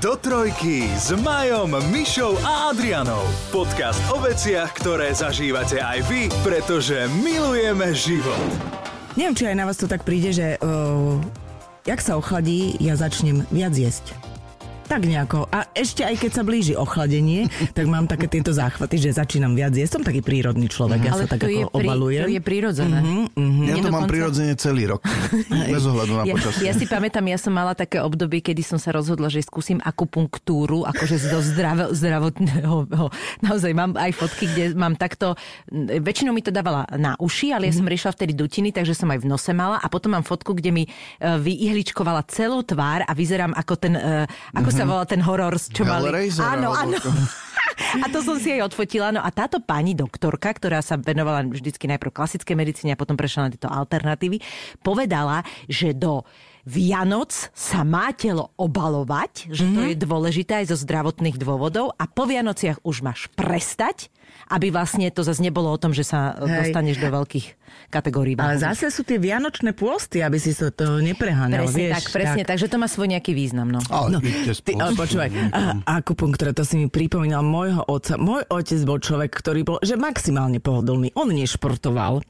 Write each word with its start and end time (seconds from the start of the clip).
Do 0.00 0.16
trojky 0.16 0.88
s 0.96 1.12
Majom, 1.12 1.76
Mišou 1.92 2.32
a 2.40 2.72
Adrianou. 2.72 3.20
Podcast 3.52 4.00
o 4.08 4.16
veciach, 4.16 4.72
ktoré 4.72 5.12
zažívate 5.12 5.76
aj 5.76 6.08
vy, 6.08 6.32
pretože 6.40 7.04
milujeme 7.20 7.92
život. 7.92 8.40
Neviem, 9.12 9.36
či 9.36 9.52
aj 9.52 9.56
na 9.60 9.68
vás 9.68 9.76
to 9.76 9.84
tak 9.84 10.00
príde, 10.00 10.32
že 10.32 10.56
uh, 10.56 11.20
jak 11.84 12.00
sa 12.00 12.16
ochladí, 12.16 12.80
ja 12.80 12.96
začnem 12.96 13.44
viac 13.52 13.76
jesť. 13.76 14.16
Tak 14.90 15.06
nejako. 15.06 15.46
A 15.46 15.70
ešte 15.70 16.02
aj 16.02 16.18
keď 16.18 16.30
sa 16.32 16.42
blíži 16.42 16.74
ochladenie, 16.74 17.46
tak 17.78 17.86
mám 17.86 18.04
také 18.04 18.26
tieto 18.26 18.50
záchvaty, 18.50 18.98
že 18.98 19.14
začínam 19.14 19.54
viac 19.54 19.70
jesť. 19.70 19.92
Som 19.92 20.02
taký 20.02 20.18
prírodný 20.18 20.66
človek, 20.66 20.98
ja 21.00 21.14
sa 21.14 21.24
tak 21.24 21.40
to, 21.40 21.46
je 21.46 21.62
ako 21.62 21.78
obalujem. 21.78 22.26
to 22.26 22.32
je 22.32 22.42
prirodzené. 22.42 22.98
Ja 22.98 23.38
Mne 23.38 23.70
to 23.78 23.88
mám 23.88 24.02
dokonca- 24.02 24.10
prirodzene 24.10 24.54
celý 24.56 24.90
rok. 24.90 25.06
Bez 25.70 25.84
ohľadu 25.84 26.12
na 26.12 26.24
Ja, 26.26 26.34
počasie. 26.34 26.66
ja 26.66 26.74
si 26.74 26.84
pamätám, 26.84 27.22
ja 27.24 27.38
som 27.38 27.52
mala 27.52 27.72
také 27.72 28.02
obdobie, 28.02 28.42
kedy 28.42 28.66
som 28.66 28.76
sa 28.76 28.90
rozhodla, 28.90 29.30
že 29.30 29.38
skúsim 29.40 29.78
akupunktúru, 29.80 30.82
akože 30.84 31.16
zo 31.20 31.38
zdrav, 31.40 31.94
zdravotného. 31.94 32.90
Naozaj 33.40 33.70
mám 33.70 33.94
aj 33.94 34.10
fotky, 34.12 34.44
kde 34.48 34.64
mám 34.74 34.94
takto, 34.94 35.38
väčšinou 35.70 36.32
mi 36.32 36.40
to 36.40 36.50
dávala 36.50 36.82
na 36.92 37.14
uši, 37.16 37.52
ale 37.52 37.70
ja 37.70 37.74
som 37.74 37.86
riešila 37.86 38.10
vtedy 38.10 38.34
dutiny, 38.34 38.70
takže 38.70 38.92
som 38.92 39.06
aj 39.06 39.22
v 39.22 39.28
nose 39.28 39.52
mala 39.52 39.78
a 39.78 39.86
potom 39.86 40.10
mám 40.10 40.26
fotku, 40.26 40.50
kde 40.50 40.70
mi 40.72 40.84
e, 40.84 40.90
vyihličkovala 41.20 42.26
celú 42.26 42.60
tvár 42.60 43.02
a 43.02 43.12
vyzerám 43.12 43.52
ako 43.52 43.74
ten, 43.76 43.94
e, 43.94 44.26
ako 44.52 44.70
sa 44.80 44.88
volá 44.88 45.04
ten 45.04 45.20
horor, 45.20 45.54
čo 45.60 45.84
mali. 45.84 46.32
Áno, 46.40 46.72
áno. 46.72 46.96
A 48.04 48.06
to 48.12 48.20
som 48.20 48.36
si 48.36 48.52
aj 48.52 48.70
odfotila. 48.70 49.10
No 49.10 49.20
a 49.24 49.30
táto 49.32 49.58
pani 49.58 49.96
doktorka, 49.96 50.52
ktorá 50.52 50.84
sa 50.84 51.00
venovala 51.00 51.42
vždycky 51.48 51.88
najprv 51.90 52.12
klasické 52.12 52.52
medicíne 52.52 52.94
a 52.94 53.00
potom 53.00 53.16
prešla 53.16 53.48
na 53.48 53.52
tieto 53.52 53.66
alternatívy, 53.72 54.38
povedala, 54.84 55.42
že 55.66 55.96
do 55.96 56.22
Vianoc 56.68 57.32
sa 57.56 57.82
má 57.82 58.12
telo 58.12 58.52
obalovať, 58.60 59.48
že 59.48 59.64
to 59.72 59.80
je 59.90 59.96
dôležité 59.96 60.62
aj 60.62 60.76
zo 60.76 60.76
zdravotných 60.76 61.40
dôvodov 61.40 61.96
a 61.96 62.04
po 62.04 62.28
Vianociach 62.28 62.84
už 62.84 63.00
máš 63.00 63.32
prestať, 63.32 64.12
aby 64.48 64.68
vlastne 64.68 65.08
to 65.08 65.20
zase 65.20 65.38
nebolo 65.38 65.68
o 65.68 65.78
tom, 65.78 65.90
že 65.90 66.02
sa 66.02 66.32
Hej. 66.32 66.42
Hej. 66.42 66.56
dostaneš 66.66 66.96
do 66.98 67.08
veľkých 67.08 67.46
kategórií. 67.86 68.34
Ale 68.34 68.58
zase 68.58 68.90
sú 68.90 69.02
tie 69.02 69.16
vianočné 69.16 69.72
pôsty, 69.72 70.20
aby 70.20 70.36
si 70.36 70.50
to, 70.52 70.70
to 70.70 70.98
nepreháňal, 70.98 71.64
Presne 71.64 71.78
vieš. 71.80 71.94
tak, 71.96 72.04
presne 72.10 72.42
tak. 72.42 72.50
takže 72.50 72.66
to 72.66 72.76
má 72.76 72.86
svoj 72.86 73.08
nejaký 73.08 73.32
význam. 73.32 73.70
No. 73.70 73.78
Ale 73.86 74.10
No, 74.10 74.18
ty, 74.18 74.74
ale 74.74 74.92
počúvaj, 74.92 75.30
akupunktúra, 75.86 76.50
to 76.50 76.62
si 76.62 76.76
mi 76.76 76.86
pripomínal 76.86 77.42
môjho 77.42 77.86
otca. 77.86 78.14
Môj 78.16 78.42
otec 78.48 78.80
bol 78.82 78.98
človek, 78.98 79.30
ktorý 79.30 79.60
bol, 79.62 79.78
že 79.80 79.94
maximálne 79.94 80.58
pohodlný. 80.58 81.14
On 81.14 81.30
nešportoval. 81.30 82.22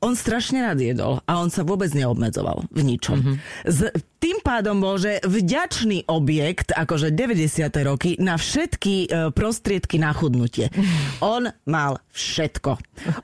On 0.00 0.12
strašne 0.12 0.60
rád 0.60 0.80
jedol 0.80 1.24
a 1.24 1.40
on 1.40 1.48
sa 1.48 1.64
vôbec 1.64 1.88
neobmedzoval 1.92 2.68
v 2.68 2.80
ničom. 2.84 3.40
Z, 3.64 3.88
tým 4.20 4.40
pádom 4.40 4.76
bol, 4.76 4.96
že 4.96 5.20
vďačný 5.22 6.08
objekt, 6.08 6.72
akože 6.72 7.08
90. 7.08 7.48
roky, 7.84 8.10
na 8.16 8.36
všetky 8.36 8.94
e, 9.04 9.32
prostriedky 9.32 9.96
na 9.96 10.12
chudnutie. 10.12 10.68
On 11.20 11.44
mal 11.64 11.98
všetko. 12.10 12.78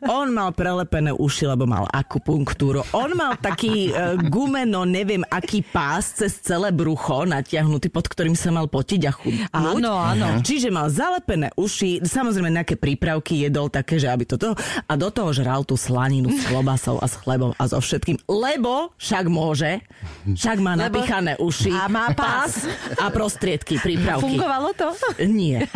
On 0.07 0.27
mal 0.29 0.51
prelepené 0.51 1.11
uši, 1.11 1.47
lebo 1.47 1.65
mal 1.65 1.87
akupunktúru. 1.87 2.83
On 2.93 3.11
mal 3.15 3.35
taký 3.37 3.89
e, 3.89 3.93
gumeno, 4.27 4.83
neviem 4.83 5.23
aký 5.27 5.63
pás 5.63 6.19
cez 6.19 6.39
celé 6.39 6.71
brucho 6.71 7.23
natiahnutý, 7.23 7.89
pod 7.89 8.07
ktorým 8.07 8.35
sa 8.35 8.51
mal 8.51 8.67
potiť 8.67 9.01
a 9.07 9.13
chudnúť. 9.15 9.49
Áno, 9.55 9.93
áno. 9.95 10.27
Čiže 10.43 10.69
mal 10.69 10.91
zalepené 10.91 11.55
uši, 11.55 12.03
samozrejme 12.03 12.51
nejaké 12.51 12.75
prípravky 12.75 13.47
jedol 13.47 13.71
také, 13.71 13.97
že 13.97 14.11
aby 14.11 14.27
toto 14.27 14.55
a 14.59 14.93
do 14.95 15.09
toho 15.09 15.31
žral 15.31 15.63
tú 15.63 15.79
slaninu 15.79 16.35
s 16.35 16.47
klobasou 16.47 16.99
a 16.99 17.07
s 17.07 17.15
chlebom 17.17 17.55
a 17.55 17.63
so 17.65 17.79
všetkým, 17.79 18.19
lebo 18.27 18.91
však 18.99 19.25
môže, 19.27 19.81
však 20.27 20.59
má 20.59 20.75
Lebo- 20.75 20.99
napichané 20.99 21.39
uši 21.39 21.71
A 21.71 21.87
má 21.87 22.11
pás. 22.11 22.67
a 22.99 23.07
prostriedky, 23.09 23.79
prípravky. 23.79 24.35
Fungovalo 24.35 24.75
to? 24.75 24.89
Nie. 25.25 25.71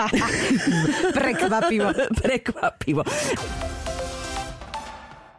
Prekvapivo. 1.16 1.90
Prekvapivo. 2.22 3.04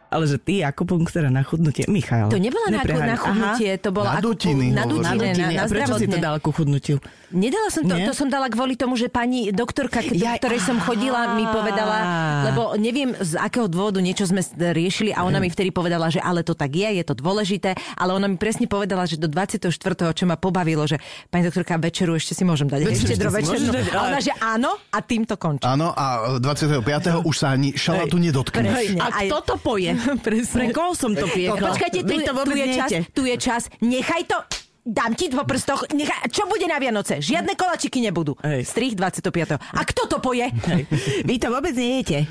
Ale 0.06 0.24
že 0.30 0.38
ty 0.38 0.62
akupunktúra 0.62 1.26
na 1.28 1.42
chudnutie, 1.42 1.82
Michal. 1.90 2.30
To 2.30 2.38
nebola 2.38 2.70
na, 2.70 2.78
na 2.86 3.18
chudnutie, 3.18 3.74
to 3.82 3.90
bola 3.90 4.14
Na 4.14 4.22
ako- 4.22 4.26
dutiny 4.30 4.66
na. 4.70 4.86
Aha, 4.86 4.90
dutine, 4.90 5.26
na, 5.34 5.46
na, 5.50 5.62
na 5.62 5.64
prečo 5.66 5.94
si 5.98 6.06
to 6.06 6.18
dala 6.22 6.38
ku 6.38 6.54
chudnutiu? 6.54 7.02
Nedala 7.34 7.74
som 7.74 7.82
to, 7.82 7.98
Nie? 7.98 8.06
to 8.06 8.14
som 8.14 8.30
dala 8.30 8.46
kvôli 8.46 8.78
tomu, 8.78 8.94
že 8.94 9.10
pani 9.10 9.50
doktorka, 9.50 9.98
Jaj, 9.98 10.38
ktorej 10.38 10.62
som 10.62 10.78
chodila, 10.78 11.34
mi 11.34 11.42
aha. 11.42 11.50
povedala, 11.50 11.98
lebo 12.46 12.62
neviem 12.78 13.18
z 13.18 13.34
akého 13.34 13.66
dôvodu 13.66 13.98
niečo 13.98 14.30
sme 14.30 14.46
riešili 14.54 15.10
a 15.10 15.26
ona 15.26 15.42
mi 15.42 15.50
vtedy 15.50 15.74
povedala, 15.74 16.06
že 16.06 16.22
ale 16.22 16.46
to 16.46 16.54
tak 16.54 16.70
je, 16.70 16.86
je 16.86 17.04
to 17.04 17.18
dôležité, 17.18 17.74
ale 17.98 18.14
ona 18.14 18.30
mi 18.30 18.38
presne 18.38 18.70
povedala, 18.70 19.10
že 19.10 19.18
do 19.18 19.26
24. 19.26 19.74
čo 20.14 20.24
ma 20.24 20.38
pobavilo, 20.38 20.86
že 20.86 21.02
pani 21.34 21.50
doktorka 21.50 21.74
večeru 21.82 22.14
ešte 22.14 22.38
si 22.38 22.46
môžem 22.46 22.70
dať, 22.70 22.86
Večeru 22.86 23.10
ešte 23.10 23.18
do 23.18 23.74
dať, 23.74 23.90
A 23.90 23.98
ona, 24.06 24.18
že 24.22 24.30
áno 24.38 24.78
a 24.94 24.98
tým 25.02 25.26
to 25.26 25.34
končí. 25.34 25.66
Áno, 25.66 25.90
a 25.90 26.38
25. 26.38 26.78
už 27.26 27.34
sa 27.34 27.58
ani 27.58 27.74
šalatu 27.74 28.22
nedotkneš. 28.22 29.02
A 29.02 29.26
kto 29.26 29.38
to 29.42 29.54
poje? 29.58 29.95
Pre 30.52 30.66
koho 30.72 30.92
som 30.94 31.12
to 31.14 31.26
piekla? 31.28 31.72
Počkajte, 31.72 31.98
tu, 32.04 32.16
tu, 32.44 32.52
je 32.56 32.66
čas, 32.74 32.90
tu 33.14 33.22
je 33.24 33.36
čas, 33.36 33.62
nechaj 33.80 34.22
to, 34.28 34.38
dám 34.86 35.12
ti 35.12 35.26
po 35.28 35.42
prstoch, 35.42 35.90
nechaj, 35.90 36.30
čo 36.30 36.46
bude 36.46 36.62
na 36.64 36.78
Vianoce? 36.78 37.18
Žiadne 37.18 37.52
kolačiky 37.52 37.98
nebudú. 38.00 38.38
Hej. 38.40 38.62
Strich 38.64 38.94
25. 38.94 39.58
A 39.58 39.80
kto 39.82 40.06
to 40.06 40.16
poje? 40.18 40.46
Vy 41.22 41.36
to 41.36 41.50
vôbec 41.50 41.74
nejete. 41.74 42.24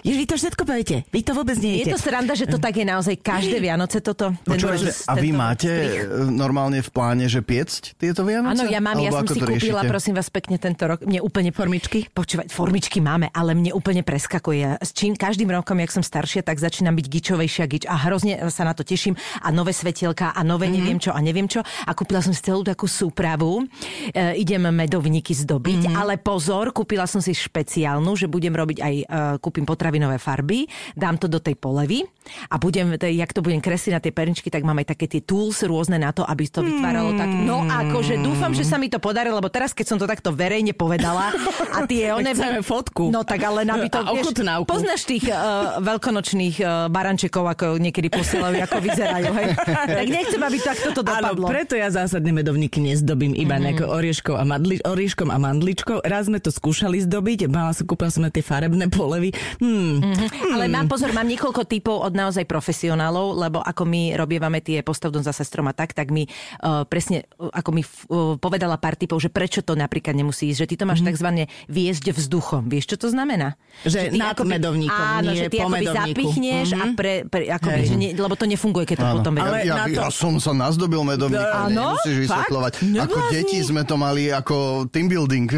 Jež, 0.00 0.14
vy 0.14 0.26
to 0.26 0.36
všetko 0.36 0.62
pojete. 0.62 0.96
Vy 1.08 1.20
to 1.22 1.32
vôbec 1.32 1.56
Je 1.56 1.64
nejete. 1.80 1.88
to 1.88 1.98
sranda, 1.98 2.32
že 2.32 2.44
to 2.44 2.60
tak 2.60 2.74
je 2.74 2.84
naozaj 2.84 3.16
každé 3.16 3.56
Vianoce 3.58 3.98
toto? 3.98 4.36
Počúvajte, 4.42 4.92
a 5.08 5.12
vy 5.16 5.30
máte 5.32 5.66
strich? 5.66 5.96
e, 6.04 6.28
normálne 6.28 6.78
v 6.78 6.90
pláne, 6.90 7.24
že 7.26 7.40
piecť 7.40 7.96
tieto 7.96 8.22
Vianoce? 8.22 8.52
Áno, 8.54 8.68
ja 8.68 8.78
mám, 8.78 8.98
ja 8.98 9.08
Alebo 9.08 9.16
som 9.18 9.24
ako 9.24 9.32
si 9.32 9.40
kúpila, 9.40 9.80
riešite? 9.80 9.90
prosím 9.90 10.14
vás 10.14 10.28
pekne, 10.28 10.56
tento 10.58 10.84
rok. 10.84 11.00
Mne 11.02 11.20
úplne... 11.20 11.48
Formičky? 11.50 12.06
Počúvať, 12.06 12.52
formičky 12.52 13.00
máme, 13.00 13.32
ale 13.32 13.52
mne 13.52 13.72
úplne 13.72 14.04
preskakuje. 14.04 14.58
Ja 14.58 14.76
S 14.76 14.92
čím 14.92 15.16
každým 15.16 15.48
rokom, 15.48 15.78
jak 15.78 15.88
som 15.90 16.04
staršia, 16.04 16.42
tak 16.42 16.60
začínam 16.60 16.92
byť 16.92 17.06
gičovejšia 17.08 17.64
gič 17.64 17.84
a 17.86 17.96
hrozne 17.96 18.36
sa 18.46 18.62
na 18.62 18.76
to 18.76 18.84
teším. 18.84 19.16
A 19.40 19.48
nové 19.48 19.72
svetielka 19.72 20.30
a 20.30 20.40
nové 20.42 20.68
Mhm. 20.68 20.68
mm-hmm. 20.68 20.78
neviem 20.78 20.98
čo 21.00 21.10
a 21.10 21.18
neviem 21.18 21.48
čo. 21.48 21.60
A 21.62 21.90
kúpila 22.02 22.18
som 22.18 22.30
si 22.30 22.42
celú 22.42 22.60
takú 22.60 22.84
súpravu. 22.84 23.62
E, 24.10 24.34
idem 24.36 24.58
medovníky 24.64 25.30
zdobiť, 25.32 25.60
Mhm. 25.78 25.86
mm-hmm. 25.86 26.00
ale 26.02 26.14
pozor, 26.16 26.70
kúpila 26.70 27.06
som 27.06 27.18
si 27.18 27.30
špeciálnu, 27.30 28.10
že 28.12 28.26
budem 28.26 28.50
robiť 28.50 28.78
aj, 28.78 28.94
e, 28.98 29.04
kúpim 29.38 29.62
potravinové 29.62 30.18
farby, 30.18 30.66
dám 30.92 31.14
to 31.14 31.26
do 31.26 31.38
tej 31.38 31.54
polevy 31.54 32.02
a 32.48 32.56
budem, 32.56 32.96
to, 32.96 33.06
jak 33.06 33.30
to 33.30 33.38
budem 33.38 33.58
kresliť 33.58 33.92
na 33.92 34.00
tie 34.00 34.10
perničky, 34.10 34.48
tak 34.48 34.62
mám 34.62 34.74
aj 34.76 34.90
také 34.90 35.06
tie 35.06 35.20
tools 35.20 35.62
rôzne 35.62 35.96
na 35.96 36.10
to, 36.10 36.22
aby 36.22 36.42
to 36.44 36.60
vytváralo 36.60 37.14
tak. 37.14 37.30
No 37.30 37.62
akože 37.62 38.18
dúfam, 38.18 38.50
že 38.50 38.62
sa 38.62 38.76
mi 38.76 38.86
to 38.86 38.98
podarí, 38.98 39.28
lebo 39.28 39.46
teraz, 39.46 39.70
keď 39.70 39.86
som 39.86 39.96
to 39.96 40.04
takto 40.04 40.30
verejne 40.30 40.72
povedala 40.72 41.30
a 41.70 41.84
tie 41.84 42.10
one... 42.16 42.26
chceme 42.26 42.60
fotku. 42.60 43.08
No 43.08 43.22
tak 43.22 43.38
ale 43.40 43.62
na 43.62 43.78
to, 43.84 44.00
A 44.00 44.10
ochutnávku. 44.10 44.66
poznáš 44.66 45.04
tých 45.04 45.28
uh, 45.28 45.78
veľkonočných 45.78 46.56
uh, 46.58 46.68
barančekov, 46.88 47.44
ako 47.48 47.76
niekedy 47.76 48.08
posielajú, 48.08 48.56
ako 48.60 48.76
vyzerajú, 48.80 49.28
hej? 49.34 49.46
tak 50.00 50.06
nechcem, 50.08 50.40
aby 50.40 50.58
takto 50.58 50.88
to 50.90 51.02
Áno, 51.04 51.36
dopadlo. 51.36 51.46
preto 51.46 51.74
ja 51.74 51.91
zásadne 51.92 52.32
medovníky 52.32 52.80
nezdobím 52.80 53.36
iba 53.36 53.54
mm-hmm. 53.54 53.64
nejakou 53.68 53.88
orieškou 53.92 54.34
a 54.34 54.44
madli, 54.48 54.80
orieškom 54.80 55.28
a 55.28 55.36
mandličkou. 55.36 56.00
Raz 56.02 56.32
sme 56.32 56.40
to 56.40 56.48
skúšali 56.48 57.04
zdobiť, 57.04 57.52
mala 57.52 57.76
som, 57.76 57.84
kúpila 57.84 58.08
som 58.08 58.24
na 58.24 58.32
tie 58.32 58.40
farebné 58.40 58.88
polevy. 58.88 59.36
Hmm. 59.60 60.00
Mm-hmm. 60.00 60.56
Ale 60.56 60.64
mám 60.72 60.88
pozor, 60.88 61.12
mám 61.12 61.28
niekoľko 61.28 61.68
typov 61.68 62.00
od 62.00 62.16
naozaj 62.16 62.48
profesionálov, 62.48 63.36
lebo 63.36 63.58
ako 63.60 63.84
my 63.84 64.16
robievame 64.16 64.64
tie 64.64 64.80
postavdom 64.80 65.20
za 65.20 65.36
sestrom 65.36 65.68
a 65.68 65.76
tak, 65.76 65.92
tak 65.92 66.08
mi 66.08 66.24
uh, 66.26 66.88
presne, 66.88 67.28
uh, 67.36 67.52
ako 67.52 67.70
mi 67.76 67.82
uh, 67.84 68.40
povedala 68.40 68.80
pár 68.80 68.96
typov, 68.96 69.20
že 69.20 69.28
prečo 69.28 69.60
to 69.60 69.76
napríklad 69.76 70.16
nemusí 70.16 70.48
ísť, 70.50 70.58
že 70.64 70.68
ty 70.72 70.74
to 70.80 70.84
máš 70.88 71.04
mm-hmm. 71.04 71.10
takzvané 71.12 71.42
viesť 71.68 72.16
vzduchom. 72.16 72.72
Vieš, 72.72 72.96
čo 72.96 72.96
to 72.96 73.08
znamená? 73.12 73.60
Že 73.84 74.14
ty 74.14 74.18
nad 74.18 74.36
medovníkom, 74.38 75.04
áno, 75.20 75.30
nie 75.34 75.44
že 75.44 75.52
ty 75.52 75.58
po 75.60 75.68
akoby 75.68 75.78
medovníku. 75.84 76.00
zapichneš 76.00 76.66
mm-hmm. 76.72 76.82
a 76.82 76.96
pre, 76.96 77.12
pre 77.28 77.42
akoby, 77.50 77.82
že 77.84 77.96
nie, 77.98 78.10
lebo 78.16 78.34
to 78.38 78.46
nefunguje, 78.48 78.84
keď 78.88 78.96
to 79.02 79.06
Áno. 79.06 79.16
potom 79.20 79.32
Ale 79.36 79.60
vedie. 79.60 79.70
ja, 79.70 79.76
na 79.76 79.84
to- 79.86 79.98
ja 79.98 80.08
som 80.08 80.34
sa 80.38 80.52
nazdobil 80.54 81.02
medovníkom, 81.02 81.60
Áno? 81.68 81.81
Nemusíš 81.82 82.16
vysvetľovať. 82.24 82.72
Fakt? 82.72 82.86
Ako 82.86 83.18
Neblázni. 83.18 83.34
deti 83.34 83.58
sme 83.60 83.82
to 83.82 83.94
mali 83.96 84.30
ako 84.30 84.56
team 84.88 85.06
building. 85.06 85.50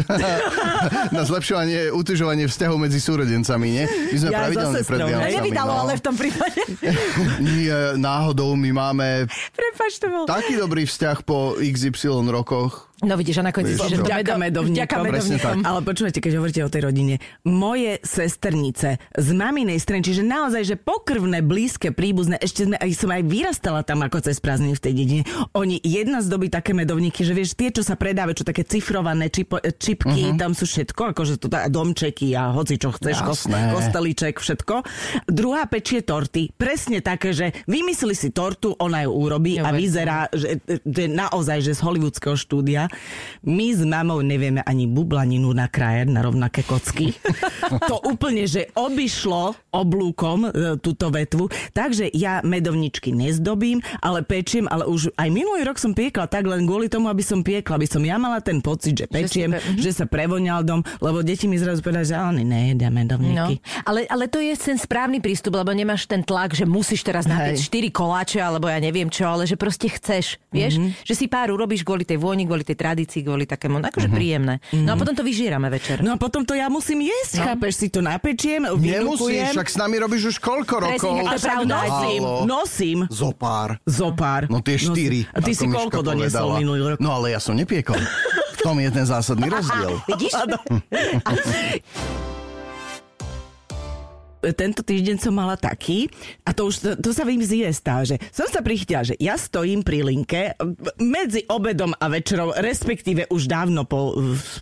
Na 1.15 1.23
zlepšovanie, 1.23 1.89
utužovanie 1.91 2.45
vzťahov 2.45 2.77
medzi 2.77 2.97
súrodencami, 2.97 3.67
nie? 3.69 3.85
My 3.85 4.17
sme 4.17 4.29
Ja 4.29 4.39
pravidelne 4.43 4.81
pred? 4.81 4.99
Vianocami. 4.99 5.35
Nevydalo, 5.37 5.71
no. 5.71 5.79
ale 5.85 5.91
v 5.95 6.03
tom 6.03 6.15
prípade. 6.15 6.59
Nie, 7.55 7.77
náhodou 7.95 8.55
my 8.55 8.71
máme 8.71 9.07
Prepač, 9.53 9.99
to 9.99 10.07
bol. 10.09 10.23
taký 10.25 10.57
dobrý 10.57 10.85
vzťah 10.85 11.17
po 11.23 11.55
XY 11.57 12.27
rokoch. 12.27 12.89
No 13.03 13.19
vidíš, 13.19 13.43
a 13.43 13.51
nakoniec 13.51 13.75
Vieš, 13.75 13.91
že 13.91 13.97
to- 13.99 14.07
Vďaka 14.07 14.39
medovníkom. 14.39 14.79
Vďaka 14.79 14.95
medovníkom. 15.03 15.55
Ale 15.67 15.79
počúvajte, 15.83 16.19
keď 16.23 16.33
hovoríte 16.39 16.61
o 16.63 16.71
tej 16.71 16.81
rodine, 16.87 17.19
moje 17.43 17.99
sesternice 18.07 19.03
z 19.11 19.29
maminej 19.35 19.83
strany, 19.83 19.99
čiže 19.99 20.23
naozaj, 20.23 20.63
že 20.63 20.75
pokrvné, 20.79 21.43
blízke, 21.43 21.91
príbuzné, 21.91 22.39
ešte 22.39 22.71
sme, 22.71 22.79
aj 22.79 22.89
som 22.95 23.11
aj 23.11 23.23
vyrastala 23.27 23.83
tam 23.83 23.99
ako 23.99 24.23
cez 24.23 24.39
prázdniny 24.39 24.79
v 24.79 24.83
tej 24.83 24.93
dedine. 24.95 25.23
Oni 25.51 25.75
jedna 25.83 26.23
zdobí 26.23 26.47
také 26.47 26.71
medovníky, 26.71 27.27
že 27.27 27.35
vieš, 27.35 27.59
tie, 27.59 27.67
čo 27.67 27.83
sa 27.83 27.99
predávajú, 27.99 28.39
čo 28.39 28.45
také 28.47 28.63
cifrované 28.63 29.27
čipo, 29.27 29.59
čipky, 29.59 30.31
uh-huh. 30.31 30.39
tam 30.39 30.55
sú 30.55 30.63
všetko, 30.63 31.11
akože 31.11 31.35
tu 31.35 31.51
tá, 31.51 31.67
domčeky 31.67 32.31
a 32.31 32.55
hoci 32.55 32.79
čo 32.79 32.95
chceš, 32.95 33.27
Jasné. 33.27 33.75
kostelíček, 33.75 34.39
všetko. 34.39 34.87
Druhá 35.27 35.67
pečie 35.67 35.99
torty, 35.99 36.55
presne 36.55 37.03
také, 37.03 37.35
že 37.35 37.51
vymyslí 37.67 38.15
si 38.15 38.31
tortu, 38.31 38.71
ona 38.79 39.03
ju 39.03 39.11
urobí 39.11 39.59
a 39.59 39.67
Neuveriteľné. 39.67 39.83
vyzerá, 39.83 40.19
že, 40.31 40.63
že 40.63 41.03
naozaj, 41.11 41.59
že 41.59 41.75
z 41.75 41.81
hollywoodského 41.83 42.39
štúdia. 42.39 42.84
My 43.43 43.67
s 43.69 43.81
mamou 43.81 44.19
nevieme 44.19 44.61
ani 44.61 44.85
bublaninu 44.85 45.51
nakrájať 45.51 46.07
na 46.07 46.21
rovnaké 46.21 46.61
kocky. 46.61 47.13
to 47.89 48.01
úplne, 48.03 48.43
že 48.43 48.71
obišlo 48.73 49.53
oblúkom 49.69 50.45
e, 50.45 50.49
túto 50.77 51.07
vetvu. 51.07 51.45
Takže 51.71 52.09
ja 52.11 52.41
medovničky 52.41 53.11
nezdobím, 53.11 53.79
ale 53.99 54.21
pečiem, 54.21 54.65
ale 54.65 54.85
už 54.85 55.13
aj 55.13 55.29
minulý 55.29 55.63
rok 55.63 55.77
som 55.77 55.91
piekla 55.91 56.25
tak 56.25 56.43
len 56.43 56.63
kvôli 56.63 56.87
tomu, 56.87 57.07
aby 57.07 57.21
som 57.21 57.39
piekla, 57.39 57.75
aby 57.75 57.85
som 57.85 58.01
ja 58.01 58.15
mala 58.15 58.39
ten 58.39 58.59
pocit, 58.59 58.95
že 58.95 59.05
pečiem, 59.05 59.51
že, 59.51 59.59
pe- 59.59 59.77
že 59.77 59.91
sa 59.93 60.05
prevoňal 60.05 60.61
dom, 60.61 60.81
lebo 60.97 61.21
deti 61.21 61.45
mi 61.45 61.55
zrazu 61.55 61.79
povedali, 61.79 62.05
že 62.05 62.15
oni 62.15 62.43
nejedia 62.43 62.87
No, 62.87 62.93
medovníky. 62.93 63.59
ale, 63.81 64.05
ale 64.05 64.25
to 64.25 64.37
je 64.37 64.53
ten 64.53 64.75
správny 64.75 65.19
prístup, 65.19 65.53
lebo 65.53 65.69
nemáš 65.69 66.05
ten 66.05 66.21
tlak, 66.21 66.51
že 66.51 66.63
musíš 66.63 67.01
teraz 67.01 67.25
napiť 67.25 67.57
Hej. 67.59 67.89
4 67.89 67.91
koláče, 67.91 68.39
alebo 68.39 68.65
ja 68.65 68.77
neviem 68.77 69.07
čo, 69.07 69.25
ale 69.25 69.43
že 69.43 69.55
proste 69.55 69.87
chceš, 69.87 70.37
vieš? 70.49 70.77
Mhm. 70.77 70.89
Že 71.01 71.13
si 71.13 71.25
pár 71.25 71.49
urobíš 71.49 71.81
kvôli 71.81 72.03
tej 72.03 72.15
vôni, 72.15 72.45
kvôli 72.45 72.61
tej 72.61 72.74
tradícii, 72.75 73.23
kvôli 73.23 73.43
takému, 73.43 73.81
akože 73.81 74.07
príjemné. 74.07 74.59
No 74.71 74.93
a 74.93 74.95
potom 74.95 75.11
to 75.11 75.23
vyžierame 75.23 75.67
večer. 75.67 75.99
No 75.99 76.13
a 76.13 76.17
potom 76.19 76.43
to 76.43 76.53
ja 76.53 76.67
musím 76.67 77.01
jesť, 77.01 77.39
no. 77.39 77.43
chápeš, 77.47 77.73
si 77.75 77.87
to 77.87 77.99
napečiem, 77.99 78.67
Nemusíš, 78.67 79.55
však 79.55 79.67
s 79.67 79.77
nami 79.79 79.95
robíš 79.97 80.23
už 80.29 80.37
koľko 80.37 80.75
Presne, 80.77 80.91
rokov? 80.99 81.13
to 81.15 81.23
A 81.25 81.31
je 81.31 81.39
však 81.39 81.55
pravda. 81.55 81.73
nosím, 81.73 82.21
nosím. 82.45 82.99
Zopár. 83.07 83.69
Zopár. 83.83 84.41
No 84.47 84.59
tie 84.59 84.75
štyri. 84.75 85.25
A 85.31 85.39
ty 85.39 85.55
si 85.55 85.65
koľko 85.65 86.03
doniesol 86.03 86.59
minulý 86.59 86.93
rok? 86.93 86.99
No 86.99 87.15
ale 87.15 87.31
ja 87.31 87.39
som 87.39 87.55
nepiekol. 87.55 87.97
V 88.55 88.59
tom 88.61 88.75
je 88.77 88.89
ten 88.91 89.05
zásadný 89.05 89.47
rozdiel. 89.55 90.01
Vidíš? 90.05 90.33
tento 94.53 94.85
týždeň 94.85 95.17
som 95.17 95.33
mala 95.33 95.57
taký, 95.57 96.11
a 96.45 96.53
to 96.53 96.69
už, 96.69 96.75
to, 96.83 96.89
to 96.99 97.09
sa 97.15 97.23
vím 97.23 97.41
z 97.41 97.65
stáva, 97.71 98.03
že 98.03 98.19
som 98.29 98.45
sa 98.51 98.59
prichytila, 98.59 99.07
že 99.07 99.15
ja 99.17 99.39
stojím 99.39 99.81
pri 99.81 100.03
linke 100.03 100.53
medzi 100.99 101.47
obedom 101.47 101.95
a 101.95 102.05
večerou, 102.11 102.51
respektíve 102.57 103.29
už 103.31 103.47
dávno 103.47 103.87
po 103.87 104.11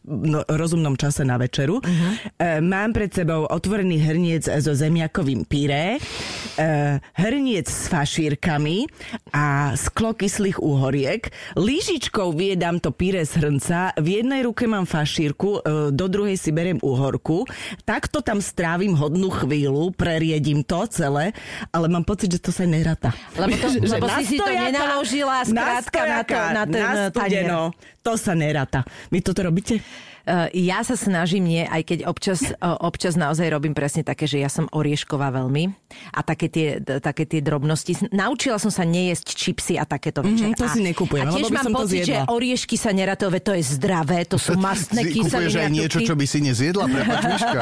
no, 0.05 0.45
rozumnom 0.45 0.93
čase 0.93 1.25
na 1.25 1.41
večeru. 1.41 1.81
Uh-huh. 1.81 2.13
E, 2.37 2.61
mám 2.61 2.93
pred 2.93 3.09
sebou 3.09 3.49
otvorený 3.49 3.97
hrniec 3.97 4.45
so 4.45 4.73
zemiakovým 4.77 5.47
pyré, 5.49 5.97
e, 5.97 6.99
hrniec 7.17 7.65
s 7.65 7.89
fašírkami 7.89 8.85
a 9.33 9.73
sklo 9.73 10.13
kyslých 10.13 10.61
úhoriek. 10.61 11.33
Lížičkou 11.57 12.35
viedam 12.37 12.77
to 12.77 12.93
pyré 12.93 13.25
z 13.25 13.41
hrnca, 13.41 13.97
v 13.97 14.21
jednej 14.21 14.45
ruke 14.45 14.69
mám 14.69 14.85
fašírku, 14.85 15.49
e, 15.57 15.89
do 15.89 16.05
druhej 16.05 16.37
si 16.37 16.53
beriem 16.53 16.77
úhorku. 16.83 17.49
Takto 17.81 18.21
tam 18.21 18.37
strávim 18.37 18.93
hodnú 18.93 19.33
chvíľu, 19.33 19.72
preriedím 19.93 20.63
to 20.63 20.85
celé, 20.87 21.33
ale 21.69 21.85
mám 21.89 22.03
pocit, 22.03 22.31
že 22.31 22.39
to 22.39 22.51
sa 22.53 22.63
nerata. 22.63 23.11
Lebo, 23.35 23.55
to, 23.57 23.67
Že 23.83 23.97
lebo 23.97 24.05
na 24.07 24.17
si 24.21 24.23
si 24.25 24.37
to 24.37 24.45
nenaložila 24.47 25.37
skrátka 25.45 25.99
na, 26.05 26.21
to, 26.23 26.37
na 26.37 26.63
ten 26.69 26.83
na 26.83 26.91
tanier. 27.09 27.11
studeno, 27.11 27.59
to 28.05 28.11
sa 28.15 28.33
nerata. 28.37 28.85
Vy 29.09 29.19
toto 29.19 29.41
robíte? 29.43 29.81
Uh, 30.23 30.47
ja 30.55 30.79
sa 30.87 30.95
snažím 30.95 31.43
nie, 31.43 31.63
aj 31.67 31.83
keď 31.83 31.99
občas, 32.07 32.39
uh, 32.47 32.79
občas 32.79 33.19
naozaj 33.19 33.51
robím 33.51 33.75
presne 33.75 34.07
také, 34.07 34.23
že 34.23 34.39
ja 34.39 34.47
som 34.47 34.71
oriešková 34.71 35.35
veľmi 35.35 35.75
a 36.15 36.19
také 36.23 36.47
tie, 36.47 36.79
také 36.79 37.27
tie 37.27 37.43
drobnosti. 37.43 38.07
Naučila 38.07 38.55
som 38.55 38.71
sa 38.71 38.87
nejesť 38.87 39.27
čipsy 39.35 39.75
a 39.75 39.83
takéto 39.83 40.23
večer. 40.23 40.55
Mhm, 40.55 40.55
to 40.55 40.63
a, 40.63 40.71
si 40.71 40.79
nekupujem, 40.79 41.27
A 41.27 41.31
tiež 41.35 41.43
lebo 41.43 41.55
mám 41.59 41.65
som 41.67 41.73
to 41.75 41.79
pocit, 41.83 42.07
že 42.07 42.15
zjedla. 42.15 42.31
oriešky 42.31 42.75
sa 42.79 42.91
neratové, 42.95 43.37
to 43.43 43.51
je 43.51 43.63
zdravé, 43.67 44.23
to 44.23 44.39
sú 44.39 44.55
mastné 44.63 45.03
kyseliny. 45.11 45.27
kupuješ 45.27 45.53
aj 45.59 45.67
a 45.67 45.71
niečo, 45.75 45.99
čo 45.99 46.15
by 46.15 46.25
si 46.25 46.39
nezjedla, 46.39 46.83
Miška. 46.87 47.61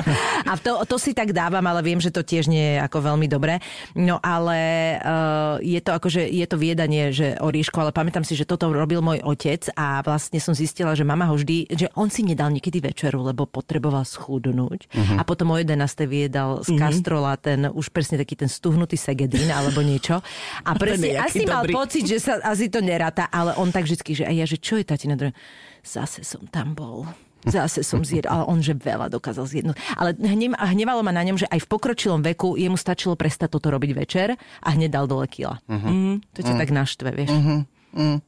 A 0.50 0.52
to, 0.56 0.72
to 0.88 0.96
si 0.96 1.12
tak 1.12 1.36
dávam, 1.36 1.62
ale 1.68 1.84
viem, 1.84 2.00
že 2.00 2.08
to 2.08 2.24
tiež 2.24 2.48
nie 2.48 2.74
je 2.74 2.78
ako 2.80 3.12
veľmi 3.12 3.28
dobré. 3.28 3.60
No 3.92 4.16
ale 4.24 4.58
uh, 4.98 5.56
je 5.60 5.80
to 5.84 5.92
akože, 5.92 6.24
je 6.26 6.46
to 6.48 6.56
viedanie, 6.56 7.12
že 7.12 7.36
orieško, 7.38 7.76
ale 7.84 7.92
pamätám 7.92 8.24
si, 8.24 8.34
že 8.34 8.48
toto 8.48 8.72
robil 8.72 9.04
môj 9.04 9.20
otec 9.20 9.68
a 9.76 10.00
vlastne 10.00 10.40
som 10.40 10.56
zistila, 10.56 10.96
že 10.96 11.04
mama 11.04 11.28
ho 11.28 11.36
vždy, 11.36 11.68
že 11.70 11.86
on 11.94 12.08
si 12.10 12.22
nedal 12.22 12.50
niekedy 12.54 12.78
večeru, 12.78 13.22
lebo 13.22 13.46
potreboval 13.46 14.06
schudnúť. 14.06 14.80
Uh-huh. 14.90 15.16
A 15.18 15.22
potom 15.26 15.50
o 15.50 15.56
11. 15.58 15.78
vyjedal 16.06 16.62
z 16.62 16.76
kastrola 16.78 17.34
ten 17.40 17.66
už 17.70 17.90
presne 17.90 18.20
taký 18.20 18.38
ten 18.38 18.50
stuhnutý 18.50 18.94
segedín 18.94 19.50
alebo 19.50 19.82
niečo. 19.82 20.22
A 20.66 20.70
presne 20.80 21.18
asi 21.18 21.42
aký 21.42 21.50
mal 21.50 21.64
dobrý. 21.66 21.74
pocit, 21.74 22.04
že 22.06 22.18
sa 22.22 22.38
asi 22.44 22.70
to 22.70 22.78
neráta, 22.84 23.26
ale 23.30 23.56
on 23.58 23.74
tak 23.74 23.86
vždycky, 23.86 24.14
že 24.14 24.24
aj 24.26 24.34
ja, 24.34 24.46
že 24.46 24.58
čo 24.58 24.78
je 24.78 24.84
tatina? 24.86 25.16
Zase 25.80 26.22
som 26.22 26.44
tam 26.48 26.76
bol. 26.76 27.08
Zase 27.40 27.80
som 27.80 28.04
zjedol, 28.04 28.28
ale 28.28 28.44
on 28.52 28.60
že 28.60 28.76
veľa 28.76 29.08
dokázal 29.08 29.48
zjednúť. 29.48 29.76
Ale 29.96 30.12
hnev, 30.12 30.52
hnevalo 30.60 31.00
ma 31.00 31.08
na 31.08 31.24
ňom, 31.24 31.40
že 31.40 31.48
aj 31.48 31.64
v 31.64 31.70
pokročilom 31.72 32.20
veku 32.20 32.60
jemu 32.60 32.76
stačilo 32.76 33.16
prestať 33.16 33.56
toto 33.56 33.72
robiť 33.72 33.90
večer 33.96 34.36
a 34.36 34.68
hneď 34.76 34.92
dal 34.92 35.06
dole 35.08 35.24
kila. 35.24 35.56
Uh-huh. 35.64 36.20
To 36.36 36.38
ťa 36.44 36.52
uh-huh. 36.52 36.60
tak 36.60 36.68
naštve, 36.68 37.08
vieš. 37.16 37.32
Uh-huh. 37.32 37.64
Mm. 37.90 38.22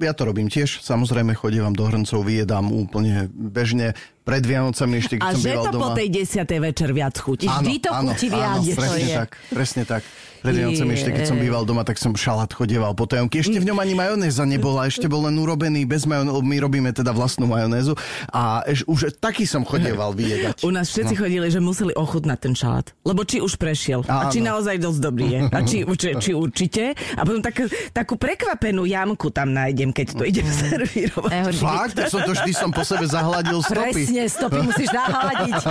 Ja 0.00 0.12
to 0.16 0.22
robím 0.24 0.48
tiež, 0.48 0.80
samozrejme 0.80 1.36
chodím 1.36 1.76
do 1.76 1.84
hrncov, 1.84 2.24
vyjedám 2.24 2.72
úplne 2.72 3.28
bežne 3.32 3.92
pred 4.28 4.44
Vianocami 4.44 4.94
ešte, 5.00 5.14
keď 5.16 5.24
A 5.24 5.32
som 5.32 5.40
že 5.40 5.48
býval 5.56 5.64
to 5.64 5.72
doma. 5.72 5.80
po 5.80 5.88
tej 5.96 6.08
desiatej 6.12 6.58
večer 6.60 6.88
viac 6.92 7.16
chutí. 7.16 7.46
Vždy 7.48 7.74
to 7.80 7.90
chutí 7.96 8.26
viac, 8.28 8.60
Áno, 8.60 8.68
to 8.68 8.76
presne 8.76 9.00
je. 9.00 9.16
tak, 9.16 9.30
presne 9.48 9.82
tak. 9.88 10.02
Pred 10.38 10.54
Vianocami 10.54 10.92
ešte, 10.94 11.10
keď 11.10 11.24
som 11.26 11.38
býval 11.38 11.66
doma, 11.66 11.82
tak 11.82 11.98
som 11.98 12.14
šalát 12.14 12.46
chodieval 12.54 12.94
po 12.94 13.10
tajomky. 13.10 13.42
Ešte 13.42 13.58
v 13.58 13.74
ňom 13.74 13.78
ani 13.82 13.98
majonéza 13.98 14.46
nebola, 14.46 14.86
ešte 14.86 15.10
bol 15.10 15.26
len 15.26 15.34
urobený 15.34 15.82
bez 15.82 16.06
majonézu. 16.06 16.38
My 16.46 16.56
robíme 16.62 16.90
teda 16.94 17.10
vlastnú 17.10 17.50
majonézu 17.50 17.98
a 18.30 18.62
eš, 18.70 18.86
už 18.86 19.18
taký 19.18 19.50
som 19.50 19.66
chodieval 19.66 20.14
vyjedať. 20.14 20.62
U 20.62 20.70
nás 20.70 20.94
všetci 20.94 21.14
no. 21.18 21.20
chodili, 21.26 21.46
že 21.50 21.58
museli 21.58 21.90
ochutnať 21.90 22.38
ten 22.38 22.54
šalát. 22.54 22.86
Lebo 23.02 23.26
či 23.26 23.42
už 23.42 23.58
prešiel. 23.58 24.06
A 24.06 24.28
Áno. 24.28 24.30
či 24.30 24.38
naozaj 24.38 24.78
dosť 24.78 25.00
dobrý 25.02 25.26
je. 25.26 25.40
A 25.50 25.58
či, 25.66 25.76
či, 25.82 26.08
či 26.22 26.30
určite. 26.38 26.94
A 27.18 27.20
potom 27.26 27.42
tak, 27.42 27.58
takú 27.90 28.14
prekvapenú 28.14 28.86
jamku 28.86 29.34
tam 29.34 29.50
nájdem, 29.50 29.90
keď 29.90 30.06
to 30.14 30.22
idem 30.22 30.46
servírovať. 30.46 31.30
A 31.30 31.34
ja 31.34 31.42
hovorím, 31.50 31.62
Fakt? 31.66 31.94
To 31.98 32.02
som 32.06 32.20
to 32.22 32.32
vždy 32.38 32.52
som 32.54 32.70
po 32.70 32.86
sebe 32.86 33.10
zahladil 33.10 33.58
stopy. 33.58 34.06
Presne, 34.06 34.17
stopy 34.26 34.58
musíš 34.66 34.90
nahladiť. 34.90 35.54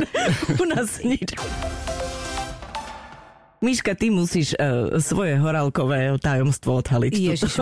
U 0.62 0.64
nás 0.70 1.02
nič. 1.02 1.34
Miška, 3.60 3.92
ty 3.92 4.08
musíš 4.08 4.56
uh, 4.56 4.96
svoje 5.04 5.36
horálkové 5.36 6.16
tajomstvo 6.16 6.80
odhaliť. 6.80 7.12
Ježiš, 7.12 7.60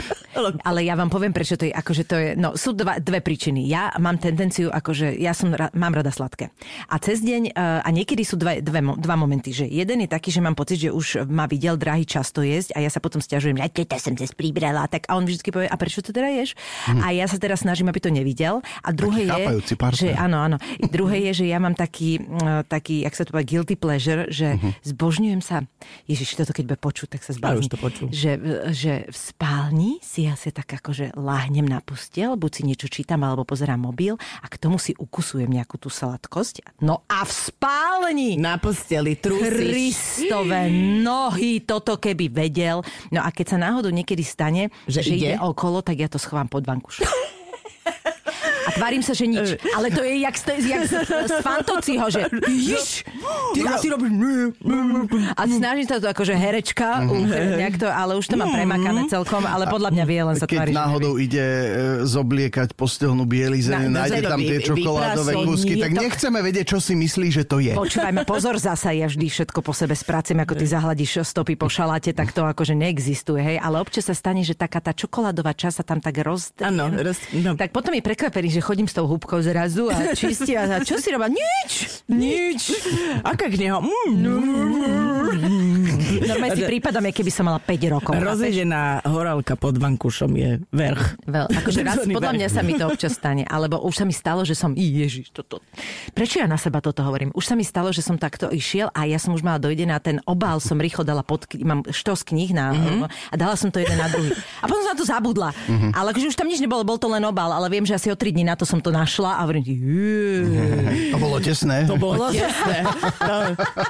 Ale 0.68 0.80
ja 0.80 0.96
vám 0.96 1.12
poviem, 1.12 1.28
prečo 1.28 1.60
to 1.60 1.68
je, 1.68 1.76
akože 1.76 2.02
to 2.08 2.16
je, 2.16 2.28
no 2.40 2.56
sú 2.56 2.72
dva, 2.72 2.96
dve 2.96 3.20
príčiny. 3.20 3.68
Ja 3.68 3.92
mám 4.00 4.16
tendenciu, 4.16 4.72
akože 4.72 5.20
ja 5.20 5.36
som, 5.36 5.52
ra, 5.52 5.68
mám 5.76 5.92
rada 5.92 6.08
sladké. 6.08 6.48
A 6.88 6.96
cez 7.04 7.20
deň, 7.20 7.52
uh, 7.52 7.84
a 7.84 7.88
niekedy 7.92 8.24
sú 8.24 8.40
dve, 8.40 8.64
dve, 8.64 8.80
dva 8.80 9.16
momenty, 9.20 9.52
že 9.52 9.68
jeden 9.68 10.00
je 10.00 10.08
taký, 10.08 10.32
že 10.32 10.40
mám 10.40 10.56
pocit, 10.56 10.88
že 10.88 10.88
už 10.88 11.28
ma 11.28 11.44
videl 11.44 11.76
drahý 11.76 12.08
často 12.08 12.40
jesť 12.40 12.80
a 12.80 12.80
ja 12.80 12.88
sa 12.88 13.04
potom 13.04 13.20
stiažujem, 13.20 13.60
ja 13.60 13.68
teta 13.68 14.00
som 14.00 14.16
cez 14.16 14.32
pribrala, 14.32 14.88
tak 14.88 15.04
a 15.04 15.20
on 15.20 15.28
vždy 15.28 15.52
povie, 15.52 15.68
a 15.68 15.76
prečo 15.76 16.00
to 16.00 16.16
teda 16.16 16.32
ješ? 16.32 16.56
A 17.04 17.12
ja 17.12 17.28
sa 17.28 17.36
teraz 17.36 17.60
snažím, 17.60 17.92
aby 17.92 18.00
to 18.00 18.08
nevidel. 18.08 18.64
A 18.80 18.88
druhé 18.88 19.28
je, 19.28 19.68
že 19.92 20.16
áno, 20.16 20.40
áno. 20.40 20.56
Druhé 20.80 21.28
je, 21.28 21.44
že 21.44 21.52
ja 21.52 21.60
mám 21.60 21.76
taký, 21.76 22.24
uh, 22.24 22.64
taký, 22.64 23.04
jak 23.04 23.12
sa 23.12 23.28
to 23.28 23.36
povie, 23.36 23.44
guilty 23.44 23.76
pleasure, 23.76 24.24
že 24.32 24.56
zbožňujem 25.10 25.42
sa, 25.42 25.66
Ježiš, 26.06 26.38
toto 26.38 26.54
keď 26.54 26.64
bude 26.70 26.78
počuť, 26.78 27.18
tak 27.18 27.26
sa 27.26 27.34
zbavím. 27.34 27.66
to 27.66 27.74
počul. 27.74 28.06
Že, 28.14 28.32
že 28.70 28.92
v 29.10 29.16
spálni 29.18 29.98
si 29.98 30.30
ja 30.30 30.38
si 30.38 30.54
tak 30.54 30.70
akože 30.70 31.18
láhnem 31.18 31.66
na 31.66 31.82
postel, 31.82 32.38
buď 32.38 32.50
si 32.54 32.62
niečo 32.62 32.86
čítam 32.86 33.26
alebo 33.26 33.42
pozerám 33.42 33.82
mobil 33.82 34.14
a 34.38 34.46
k 34.46 34.54
tomu 34.54 34.78
si 34.78 34.94
ukusujem 34.94 35.50
nejakú 35.50 35.82
tú 35.82 35.90
sladkosť. 35.90 36.78
No 36.78 37.02
a 37.10 37.26
v 37.26 37.32
spálni 37.34 38.38
Na 38.38 38.54
posteli 38.62 39.18
trúsiš. 39.18 39.50
Kristové 39.50 40.70
nohy, 41.02 41.58
toto 41.58 41.98
keby 41.98 42.30
vedel. 42.30 42.86
No 43.10 43.26
a 43.26 43.34
keď 43.34 43.46
sa 43.50 43.58
náhodou 43.58 43.90
niekedy 43.90 44.22
stane, 44.22 44.70
Že 44.86 44.94
že, 44.94 45.00
že 45.02 45.10
ide 45.10 45.30
ide? 45.34 45.42
okolo, 45.42 45.82
tak 45.82 45.98
ja 45.98 46.06
to 46.06 46.22
schovám 46.22 46.46
pod 46.46 46.62
vankuš. 46.62 47.02
A 48.70 48.78
tvarím 48.78 49.02
sa, 49.02 49.12
že 49.12 49.26
nič. 49.26 49.48
Ale 49.70 49.90
to 49.90 50.00
je 50.00 50.14
jak, 50.20 50.32
z, 50.32 50.44
jak 50.62 50.82
z, 50.84 50.92
z 51.02 51.32
fantociho, 51.40 52.06
že 52.06 52.22
již, 52.46 53.02
ty 53.54 53.60
asi 53.64 53.86
robíš... 53.88 54.10
A 55.32 55.42
snažím 55.44 55.86
sa 55.86 55.98
to 55.98 56.06
akože 56.06 56.32
herečka, 56.32 57.02
Mhm. 57.02 57.56
nejak 57.56 57.76
to, 57.76 57.88
ale 57.88 58.14
už 58.14 58.26
to 58.26 58.36
mám 58.36 58.50
premakané 58.50 59.06
celkom, 59.06 59.42
ale 59.42 59.66
podľa 59.66 59.90
mňa 59.90 60.04
vie 60.04 60.20
len 60.22 60.36
sa 60.36 60.44
Keď 60.44 60.54
tvári, 60.54 60.70
že 60.70 60.76
náhodou 60.76 61.12
ide 61.16 61.40
e, 61.40 61.68
zobliekať 62.04 62.68
postelnú 62.72 63.24
bielizeň, 63.24 63.88
Na- 63.88 64.04
nájde 64.04 64.20
tam 64.22 64.38
tie 64.38 64.58
vy- 64.58 64.66
čokoládové 64.66 65.32
kúsky, 65.40 65.72
tak 65.76 65.90
to- 65.90 66.00
nechceme 66.00 66.38
vedieť, 66.40 66.66
čo 66.68 66.78
si 66.78 66.94
myslí, 66.94 67.28
že 67.32 67.42
to 67.42 67.58
je. 67.58 67.72
Počúvaj 67.72 68.12
ma, 68.12 68.22
pozor 68.22 68.54
zasa, 68.56 68.92
ja 68.92 69.06
vždy 69.06 69.26
všetko 69.26 69.58
po 69.58 69.72
sebe 69.72 69.94
spracím, 69.94 70.38
ako 70.38 70.54
ty 70.54 70.64
zahladíš 70.66 71.24
stopy 71.24 71.54
po 71.54 71.66
šaláte, 71.66 72.12
tak 72.12 72.30
to 72.30 72.44
akože 72.44 72.74
neexistuje, 72.74 73.40
hej. 73.40 73.56
Ale 73.58 73.78
občas 73.78 74.04
sa 74.04 74.14
stane, 74.14 74.40
že 74.40 74.54
taká 74.54 74.78
tá 74.78 74.92
čokoládová 74.92 75.50
časť 75.50 75.76
sa 75.76 75.84
tam 75.84 75.98
tak 75.98 76.20
roz... 76.20 76.52
Áno, 76.58 76.86
roz, 76.92 77.18
no. 77.32 77.56
Tak 77.56 77.70
potom 77.70 77.90
je 77.90 78.02
prekvapený, 78.02 78.48
že 78.50 78.59
chodím 78.60 78.84
s 78.84 78.92
tou 78.92 79.04
húbkou 79.04 79.40
zrazu 79.40 79.88
a 79.88 79.96
čistia. 80.18 80.64
A 80.70 80.80
čo 80.80 80.96
si 80.96 81.10
robia? 81.10 81.28
Nič! 81.28 82.04
Nič! 82.06 82.62
Aká 83.20 83.46
kniha? 83.46 83.80
Mm. 83.80 83.90
Normálne 86.20 86.54
si 86.54 86.64
prípadom, 86.64 87.02
je 87.02 87.12
keby 87.14 87.30
som 87.30 87.44
mala 87.44 87.58
5 87.58 87.92
rokov. 87.92 88.12
Rozjedená 88.14 89.04
horálka 89.04 89.54
pod 89.54 89.76
vankušom 89.76 90.30
je 90.32 90.50
verch. 90.70 91.16
Veľ, 91.24 91.46
akože 91.50 91.80
raz, 91.80 91.98
podľa 92.02 92.32
mňa 92.34 92.48
sa 92.48 92.60
mi 92.60 92.74
to 92.74 92.86
občas 92.86 93.14
stane, 93.14 93.44
alebo 93.44 93.80
už 93.80 93.94
sa 93.94 94.04
mi 94.04 94.12
stalo, 94.12 94.42
že 94.42 94.52
som, 94.52 94.72
ježiš, 94.72 95.30
toto. 95.30 95.62
Prečo 96.10 96.38
ja 96.38 96.46
na 96.46 96.56
seba 96.56 96.78
toto 96.78 97.00
hovorím? 97.00 97.30
Už 97.32 97.44
sa 97.44 97.54
mi 97.54 97.62
stalo, 97.62 97.90
že 97.90 98.00
som 98.00 98.16
takto 98.16 98.48
išiel 98.48 98.90
a 98.90 99.04
ja 99.04 99.16
som 99.16 99.32
už 99.32 99.40
mala 99.40 99.58
dojde 99.58 99.84
na 99.84 99.98
ten 99.98 100.18
obal, 100.24 100.58
som 100.58 100.76
rýchlo 100.76 101.02
dala 101.02 101.22
pod, 101.22 101.46
mám 101.58 101.86
štos 101.86 102.22
kníh 102.22 102.52
na, 102.52 102.72
Mhm. 102.72 103.06
a 103.06 103.34
dala 103.34 103.54
som 103.54 103.68
to 103.68 103.78
jeden 103.78 103.96
na 103.96 104.06
druhý. 104.06 104.30
A 104.60 104.66
potom 104.66 104.82
som 104.82 104.92
na 104.92 104.98
to 104.98 105.04
zabudla. 105.04 105.50
Ale 105.92 106.12
akože 106.12 106.28
už 106.28 106.36
tam 106.36 106.46
nič 106.46 106.58
nebolo, 106.58 106.82
bol 106.82 106.96
to 106.96 107.06
len 107.06 107.22
obal, 107.22 107.50
ale 107.50 107.66
viem, 107.68 107.82
že 107.82 107.94
asi 107.94 108.08
o 108.08 108.16
3 108.16 108.30
dní 108.30 108.44
na 108.50 108.58
to 108.58 108.66
som 108.66 108.82
to 108.82 108.90
našla 108.90 109.38
a 109.38 109.46
hovorím, 109.46 109.62
"Jé." 109.62 109.78
To 111.14 111.18
bolo 111.22 111.38
tesné. 111.38 111.86
To 111.86 111.94
bolo 111.94 112.34
tesné. 112.34 112.82
To, 113.22 113.36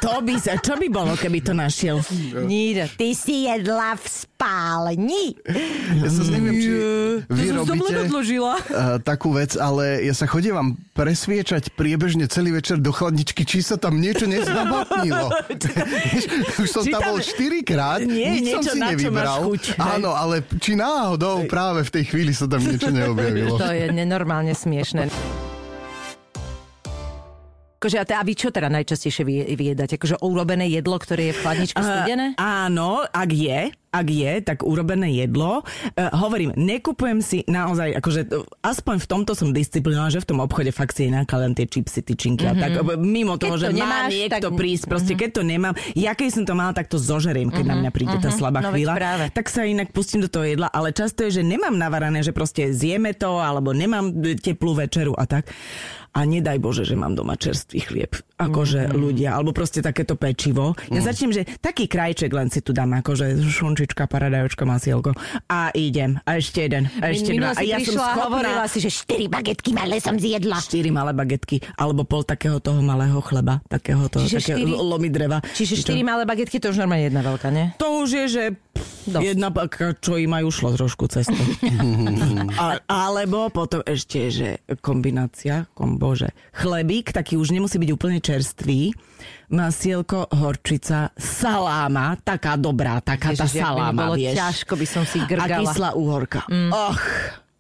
to 0.04 0.12
by 0.20 0.34
sa, 0.36 0.60
čo 0.60 0.76
by 0.76 0.86
bolo, 0.92 1.16
keby 1.16 1.40
to 1.40 1.56
našiel? 1.56 2.04
Nída, 2.44 2.92
ty 2.92 3.16
si 3.16 3.48
jedla 3.48 3.96
v 3.96 4.04
spálni. 4.04 5.24
Ja 6.00 6.08
sa 6.08 6.22
neviem, 6.28 6.54
či 6.60 6.70
vy 7.28 7.44
To 7.52 7.62
robíte 7.64 8.08
uh, 8.08 8.96
takú 9.00 9.36
vec, 9.36 9.56
ale 9.56 10.04
ja 10.04 10.12
sa 10.16 10.24
chodievam 10.24 10.76
presviečať 10.96 11.72
priebežne 11.76 12.28
celý 12.28 12.56
večer 12.56 12.76
do 12.80 12.92
chladničky, 12.92 13.44
či 13.44 13.64
sa 13.64 13.80
tam 13.80 13.96
niečo 14.00 14.24
nezabotnilo. 14.28 15.28
Už 16.60 16.68
som 16.68 16.84
tam 16.84 17.00
tam- 17.00 17.08
bol 17.12 17.18
4 17.20 17.60
krát, 17.64 18.00
Nie, 18.04 18.40
nič 18.40 18.52
som 18.52 18.62
si 18.64 18.78
nevybral. 18.80 19.44
chuť. 19.48 19.80
Áno, 19.80 20.12
ale 20.12 20.44
či 20.60 20.76
náhodou 20.76 21.44
práve 21.48 21.84
v 21.84 21.90
tej 22.00 22.04
chvíli 22.12 22.32
sa 22.36 22.44
tam 22.48 22.60
niečo 22.64 22.88
neobjavilo. 22.92 23.56
To 23.60 23.70
je 23.72 23.86
nenormálne 23.92 24.49
smiešné. 24.54 25.10
Akože, 27.80 27.96
a, 27.96 28.04
te, 28.04 28.12
a 28.12 28.20
vy 28.20 28.36
čo 28.36 28.52
teda 28.52 28.68
najčastejšie 28.68 29.24
vy, 29.24 29.56
vyjedať? 29.56 29.96
Akože 29.96 30.20
urobené 30.20 30.68
jedlo, 30.68 31.00
ktoré 31.00 31.32
je 31.32 31.34
v 31.36 31.40
chladničke 31.40 31.80
studené? 31.80 32.36
Uh, 32.36 32.68
áno, 32.68 33.08
ak 33.08 33.30
je, 33.32 33.72
ak 33.90 34.06
je, 34.06 34.32
tak 34.40 34.62
urobené 34.62 35.10
jedlo. 35.12 35.60
Uh, 35.60 36.10
hovorím, 36.14 36.54
nekupujem 36.54 37.18
si 37.18 37.42
naozaj, 37.44 37.98
akože 37.98 38.20
aspoň 38.62 38.96
v 39.02 39.06
tomto 39.06 39.34
som 39.34 39.50
disciplinovaná, 39.50 40.08
že 40.08 40.22
v 40.22 40.30
tom 40.30 40.38
obchode 40.38 40.70
fakt 40.70 40.94
si 40.94 41.10
ináka 41.10 41.34
len 41.34 41.52
tie 41.52 41.66
čipsy, 41.66 42.00
tyčinky 42.00 42.46
mm-hmm. 42.46 42.54
a 42.54 42.62
tak. 42.62 42.70
uh, 42.78 42.94
Mimo 42.96 43.34
toho, 43.34 43.58
Keď 43.58 43.60
že 43.60 43.66
to 43.66 43.74
má 43.74 43.78
nemáš, 43.82 44.10
niekto 44.10 44.48
tak- 44.48 44.58
prísť, 44.58 44.84
proste 44.86 45.12
keď 45.14 45.30
to 45.34 45.42
nemám, 45.42 45.74
ja 45.92 46.14
keď 46.14 46.28
som 46.30 46.44
to 46.46 46.54
mala, 46.54 46.70
tak 46.70 46.86
to 46.86 46.96
zožeriem, 46.96 47.50
keď 47.50 47.64
na 47.66 47.76
mňa 47.76 47.90
príde 47.90 48.16
tá 48.16 48.30
slabá 48.30 48.62
No 48.62 48.70
chvíľa. 48.70 48.94
práve. 48.94 49.24
Tak 49.34 49.46
sa 49.46 49.66
inak 49.66 49.90
pustím 49.90 50.22
do 50.22 50.30
toho 50.30 50.46
jedla, 50.46 50.70
ale 50.70 50.94
často 50.94 51.26
je, 51.26 51.38
že 51.38 51.42
nemám 51.42 51.74
navarané, 51.74 52.22
že 52.22 52.30
proste 52.30 52.70
zjeme 52.70 53.10
to, 53.10 53.36
alebo 53.36 53.74
nemám 53.74 54.14
e, 54.22 54.38
teplú 54.38 54.72
večeru 54.72 55.18
a 55.18 55.26
tak. 55.26 55.50
A 56.10 56.26
nedaj 56.26 56.58
Bože, 56.58 56.82
že 56.82 56.98
mám 56.98 57.14
doma 57.14 57.38
čerstvý 57.38 57.80
chlieb. 57.86 58.12
Akože 58.34 58.90
ľudia, 58.90 59.38
alebo 59.38 59.54
proste 59.54 59.78
takéto 59.78 60.18
pečivo. 60.18 60.74
Ja 60.90 60.98
začnem, 60.98 61.30
že 61.30 61.42
taký 61.62 61.86
krajček 61.86 62.32
len 62.32 62.50
si 62.50 62.58
tu 62.60 62.74
dám, 62.74 62.98
akože 62.98 63.38
šunčička, 63.38 64.10
paradajočka, 64.10 64.66
masielko. 64.66 65.14
A 65.46 65.70
idem. 65.70 66.18
A 66.26 66.40
ešte 66.42 66.66
jeden. 66.66 66.90
A 66.98 67.14
ešte 67.14 67.30
Minule 67.30 67.54
dva. 67.54 67.60
A 67.60 67.62
ja 67.62 67.78
som 67.78 67.94
schopná... 67.94 68.26
hovorila 68.26 68.64
si, 68.66 68.82
že 68.82 68.90
4 68.90 69.30
bagetky 69.30 69.70
malé 69.70 70.02
som 70.02 70.18
zjedla. 70.18 70.58
Štyri 70.58 70.90
malé 70.90 71.14
bagetky, 71.14 71.62
alebo 71.78 72.02
pol 72.02 72.26
takého 72.26 72.58
toho 72.58 72.82
malého 72.82 73.22
chleba, 73.22 73.62
takého 73.70 74.10
toho, 74.10 74.26
Čiže 74.26 74.38
takého 74.40 74.66
štyri- 74.66 74.82
lomy 74.82 75.08
dreva. 75.14 75.38
Čiže? 75.54 75.86
4 75.86 76.00
malé 76.02 76.22
bagetky, 76.26 76.58
to 76.58 76.74
už 76.74 76.80
normálne 76.80 77.06
jedna 77.06 77.22
veľká, 77.22 77.48
nie? 77.54 77.70
To 77.78 78.02
už 78.02 78.08
je, 78.10 78.26
že 78.26 78.44
Dosť. 79.06 79.22
jedna 79.22 79.48
baka, 79.52 79.94
čo 79.94 80.16
im 80.16 80.32
aj 80.32 80.42
ušlo 80.42 80.68
trošku 80.74 81.06
cesto. 81.06 81.36
A, 82.60 82.80
alebo 82.88 83.52
potom 83.52 83.84
ešte, 83.84 84.32
že 84.32 84.48
kombinácia, 84.80 85.68
kombože, 86.00 86.32
chlebík, 86.56 87.12
taký 87.12 87.36
už 87.36 87.52
nemusí 87.52 87.76
byť 87.76 87.90
úplne 87.92 88.18
čerstvý, 88.18 88.96
masielko, 89.48 90.32
horčica, 90.32 91.12
saláma, 91.12 92.16
taká 92.16 92.56
dobrá, 92.56 93.04
taká 93.04 93.36
tá 93.36 93.44
Ježiš, 93.44 93.52
by 93.52 93.60
mi 93.60 93.64
saláma, 93.68 94.00
bolo 94.00 94.14
vieš. 94.16 94.32
ťažko 94.34 94.72
by 94.72 94.86
som 94.88 95.04
si 95.04 95.18
A 95.18 95.28
grgala. 95.28 95.60
kyslá 95.60 95.88
uhorka. 95.92 96.40
Mm. 96.48 96.72
Och, 96.72 97.00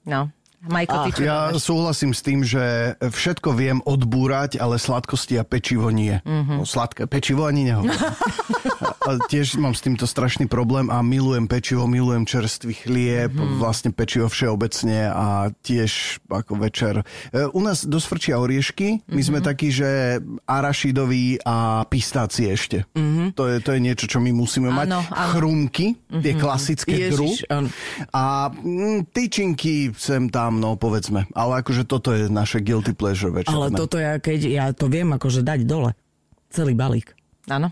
No. 0.00 0.32
Majko, 0.60 1.08
ty 1.08 1.10
čo 1.16 1.22
Ja 1.24 1.48
máš? 1.48 1.64
súhlasím 1.64 2.12
s 2.12 2.20
tým, 2.20 2.44
že 2.44 2.94
všetko 3.00 3.48
viem 3.56 3.78
odbúrať, 3.80 4.60
ale 4.60 4.76
sladkosti 4.76 5.40
a 5.40 5.44
pečivo 5.44 5.88
nie. 5.88 6.20
Mm-hmm. 6.20 6.56
No, 6.60 6.68
sladké 6.68 7.08
pečivo 7.08 7.48
ani 7.48 7.72
nehovorím. 7.72 7.96
tiež 9.30 9.56
mám 9.58 9.72
s 9.74 9.82
týmto 9.82 10.04
strašný 10.06 10.46
problém 10.46 10.92
a 10.92 11.00
milujem 11.00 11.48
pečivo, 11.48 11.88
milujem 11.88 12.28
čerstvý 12.28 12.74
chlieb, 12.76 13.32
mm-hmm. 13.32 13.58
vlastne 13.58 13.90
pečivo 13.90 14.28
všeobecne 14.28 15.08
a 15.10 15.26
tiež 15.64 16.22
ako 16.28 16.52
večer. 16.60 16.94
E, 17.32 17.48
U 17.50 17.60
nás 17.64 17.82
dosť 17.88 18.06
frčia 18.06 18.36
oriešky, 18.38 19.08
my 19.10 19.22
sme 19.24 19.38
takí, 19.40 19.72
že 19.72 20.20
arašidový 20.46 21.42
a 21.42 21.82
pistácie 21.88 22.52
ešte. 22.52 22.84
Mm-hmm. 22.94 23.26
To, 23.34 23.48
je, 23.48 23.56
to 23.64 23.70
je 23.74 23.80
niečo, 23.80 24.04
čo 24.06 24.18
my 24.22 24.30
musíme 24.30 24.70
mať. 24.70 24.86
Áno, 24.92 25.00
áno. 25.08 25.30
Chrumky, 25.34 25.86
tie 26.20 26.32
klasické 26.36 26.94
Ježiš, 27.10 27.16
dru. 27.16 27.28
áno. 27.50 27.68
A 28.14 28.52
mm, 28.52 29.10
tyčinky 29.10 29.90
sem 29.96 30.28
tam, 30.30 30.49
no 30.56 30.74
povedzme. 30.74 31.30
Ale 31.30 31.60
akože 31.60 31.84
toto 31.84 32.10
je 32.10 32.26
naše 32.26 32.58
guilty 32.58 32.90
pleasure 32.90 33.30
večerné. 33.30 33.54
ale 33.54 33.68
toto 33.70 33.94
ja, 33.94 34.16
keď 34.16 34.38
ja 34.42 34.64
to 34.72 34.88
viem 34.88 35.06
akože 35.06 35.40
dať 35.40 35.62
dole. 35.62 35.94
Celý 36.48 36.74
balík. 36.74 37.14
Áno. 37.46 37.66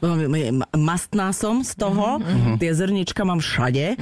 Mastná 0.72 1.30
som 1.30 1.62
z 1.62 1.74
toho, 1.74 2.18
tie 2.56 2.72
zrnička 2.72 3.22
mám 3.22 3.38
všade. 3.38 3.94
E, 3.94 3.96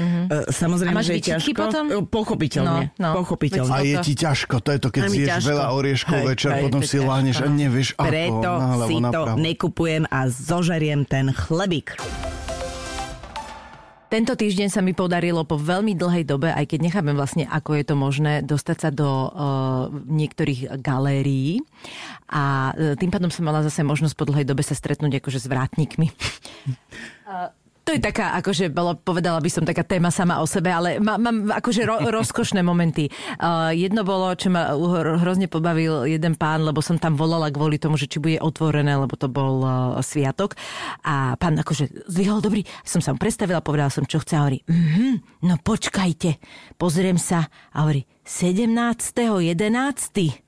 Samozrejme, 0.48 0.94
A 0.94 0.98
máš 1.00 1.06
že 1.06 1.14
je 1.14 1.22
ťažko. 1.32 1.52
potom? 1.58 1.84
E, 1.86 2.00
Pochopiteľne. 2.02 2.96
No, 2.96 3.02
no. 3.02 3.10
Pochopiteľne. 3.20 3.72
A 3.72 3.84
je 3.84 3.96
ti 4.00 4.16
ťažko, 4.16 4.60
to 4.60 4.72
je 4.72 4.78
to, 4.80 4.88
keď 4.88 5.02
zješ 5.06 5.28
ťažko. 5.28 5.48
veľa 5.52 5.66
orieškov 5.70 6.16
Hej, 6.16 6.26
večer, 6.26 6.50
hej, 6.54 6.62
potom 6.64 6.80
si 6.80 6.96
láhneš 6.96 7.36
a 7.38 7.48
nevieš 7.50 7.88
ako, 7.94 8.08
Preto 8.08 8.50
naľavo, 8.54 8.88
si 8.88 8.94
to 8.94 9.02
napravo. 9.02 9.36
nekupujem 9.36 10.02
a 10.06 10.20
zožeriem 10.26 11.00
ten 11.04 11.26
chlebík. 11.28 11.98
Tento 14.06 14.38
týždeň 14.38 14.70
sa 14.70 14.80
mi 14.86 14.94
podarilo 14.94 15.42
po 15.42 15.58
veľmi 15.58 15.98
dlhej 15.98 16.22
dobe, 16.22 16.54
aj 16.54 16.70
keď 16.70 16.78
nechápem 16.78 17.16
vlastne, 17.18 17.44
ako 17.50 17.74
je 17.74 17.84
to 17.84 17.94
možné, 17.98 18.32
dostať 18.46 18.76
sa 18.78 18.90
do 18.94 19.08
uh, 19.08 19.30
niektorých 19.90 20.78
galérií 20.78 21.58
a 22.30 22.70
uh, 22.70 22.94
tým 22.94 23.10
pádom 23.10 23.34
som 23.34 23.42
mala 23.42 23.66
zase 23.66 23.82
možnosť 23.82 24.14
po 24.14 24.28
dlhej 24.30 24.46
dobe 24.46 24.62
sa 24.62 24.78
stretnúť 24.78 25.18
akože 25.18 25.42
s 25.42 25.50
vrátnikmi. 25.50 26.14
Uh, 27.26 27.50
to 27.86 27.94
je 27.94 28.02
taká, 28.02 28.34
akože 28.42 28.74
bolo, 28.74 28.98
povedala 28.98 29.38
by 29.38 29.46
som, 29.46 29.62
taká 29.62 29.86
téma 29.86 30.10
sama 30.10 30.42
o 30.42 30.46
sebe, 30.50 30.74
ale 30.74 30.98
má- 30.98 31.22
mám 31.22 31.54
akože 31.54 31.86
ro, 31.86 32.02
rozkošné 32.18 32.58
momenty. 32.66 33.06
Uh, 33.38 33.70
jedno 33.70 34.02
bolo, 34.02 34.34
čo 34.34 34.50
ma 34.50 34.74
hro- 34.74 35.22
hrozne 35.22 35.46
pobavil 35.46 36.02
jeden 36.10 36.34
pán, 36.34 36.66
lebo 36.66 36.82
som 36.82 36.98
tam 36.98 37.14
volala 37.14 37.46
kvôli 37.54 37.78
tomu, 37.78 37.94
že 37.94 38.10
či 38.10 38.18
bude 38.18 38.42
otvorené, 38.42 38.98
lebo 38.98 39.14
to 39.14 39.30
bol 39.30 39.62
uh, 39.62 40.02
sviatok. 40.02 40.58
A 41.06 41.38
pán 41.38 41.62
akože 41.62 42.10
zvihol, 42.10 42.42
dobrý, 42.42 42.66
som 42.82 42.98
sa 42.98 43.14
mu 43.14 43.22
predstavila, 43.22 43.62
povedala 43.62 43.94
som, 43.94 44.02
čo 44.02 44.18
chce 44.18 44.34
a 44.34 44.42
hovorí, 44.42 44.66
mhm, 44.66 45.46
no 45.46 45.54
počkajte, 45.62 46.42
pozriem 46.74 47.22
sa 47.22 47.46
a 47.70 47.86
hovorí, 47.86 48.02
17.11. 48.26 50.45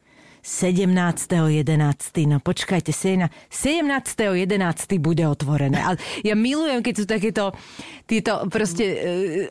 17.11. 0.49 2.25
No 2.25 2.40
počkajte, 2.40 2.97
17.11. 2.97 4.49
bude 4.97 5.28
otvorené. 5.28 5.76
A 5.76 5.93
ja 6.25 6.33
milujem, 6.33 6.81
keď 6.81 6.95
sú 6.97 7.05
takéto 7.05 7.52
títo 8.09 8.49
proste, 8.49 8.85
e, 8.88 8.97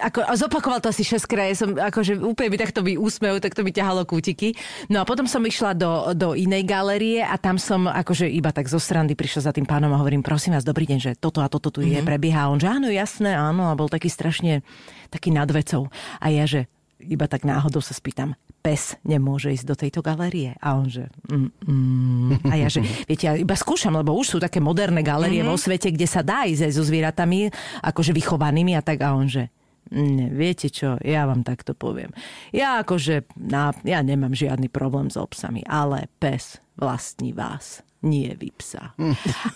ako, 0.02 0.26
a 0.26 0.34
zopakoval 0.34 0.82
to 0.82 0.90
asi 0.90 1.06
6 1.06 1.30
krát, 1.30 1.54
ja 1.54 1.58
som 1.62 1.78
akože 1.78 2.18
úplne 2.18 2.50
by 2.50 2.58
takto 2.58 2.82
by 2.82 2.98
úsmev, 2.98 3.38
tak 3.38 3.54
to 3.54 3.62
by 3.62 3.70
ťahalo 3.70 4.10
kútiky. 4.10 4.58
No 4.90 4.98
a 4.98 5.06
potom 5.06 5.30
som 5.30 5.46
išla 5.46 5.78
do, 5.78 6.18
do 6.18 6.34
inej 6.34 6.66
galerie 6.66 7.22
a 7.22 7.38
tam 7.38 7.62
som 7.62 7.86
akože 7.86 8.26
iba 8.26 8.50
tak 8.50 8.66
zo 8.66 8.82
srandy 8.82 9.14
prišla 9.14 9.46
za 9.46 9.54
tým 9.54 9.70
pánom 9.70 9.94
a 9.94 10.02
hovorím, 10.02 10.26
prosím 10.26 10.58
vás, 10.58 10.66
dobrý 10.66 10.90
deň, 10.90 11.00
že 11.00 11.12
toto 11.14 11.46
a 11.46 11.48
toto 11.48 11.70
tu 11.70 11.86
je, 11.86 12.02
prebieha. 12.02 12.48
A 12.48 12.50
on, 12.50 12.58
že 12.58 12.74
áno, 12.74 12.90
jasné, 12.90 13.38
áno, 13.38 13.70
a 13.70 13.78
bol 13.78 13.86
taký 13.86 14.10
strašne 14.10 14.66
taký 15.14 15.30
nad 15.30 15.46
vecou. 15.54 15.94
A 16.18 16.34
ja, 16.34 16.50
že 16.50 16.66
iba 17.02 17.30
tak 17.30 17.46
náhodou 17.46 17.80
sa 17.80 17.94
spýtam, 17.94 18.34
pes 18.66 18.98
nemôže 19.06 19.54
ísť 19.54 19.66
do 19.66 19.76
tejto 19.78 20.00
galérie. 20.02 20.58
A 20.60 20.76
on 20.76 20.90
že... 20.90 21.08
Mm, 21.30 21.50
mm. 21.64 22.32
A 22.50 22.54
ja 22.58 22.68
že, 22.68 22.82
viete, 23.10 23.30
ja 23.30 23.34
iba 23.38 23.56
skúšam, 23.56 23.96
lebo 23.96 24.18
už 24.18 24.36
sú 24.36 24.38
také 24.42 24.58
moderné 24.58 25.06
galérie 25.06 25.46
mm-hmm. 25.46 25.56
vo 25.56 25.62
svete, 25.62 25.94
kde 25.94 26.08
sa 26.10 26.26
dá 26.26 26.44
ísť 26.50 26.68
aj 26.68 26.74
so 26.74 26.84
zvieratami, 26.84 27.54
akože 27.86 28.12
vychovanými 28.12 28.74
a 28.76 28.82
tak. 28.82 29.06
A 29.06 29.14
on 29.14 29.30
že... 29.30 29.54
Ne, 29.88 30.28
viete 30.28 30.68
čo, 30.68 31.00
ja 31.00 31.24
vám 31.24 31.48
takto 31.48 31.72
poviem. 31.72 32.12
Ja 32.52 32.84
akože, 32.84 33.40
na, 33.40 33.72
ja 33.88 34.04
nemám 34.04 34.36
žiadny 34.36 34.68
problém 34.68 35.08
s 35.08 35.16
obsami, 35.16 35.64
ale 35.64 36.12
pes 36.20 36.60
vlastní 36.76 37.32
vás, 37.32 37.87
nie 38.08 38.32
vy 38.40 38.56
psa. 38.56 38.96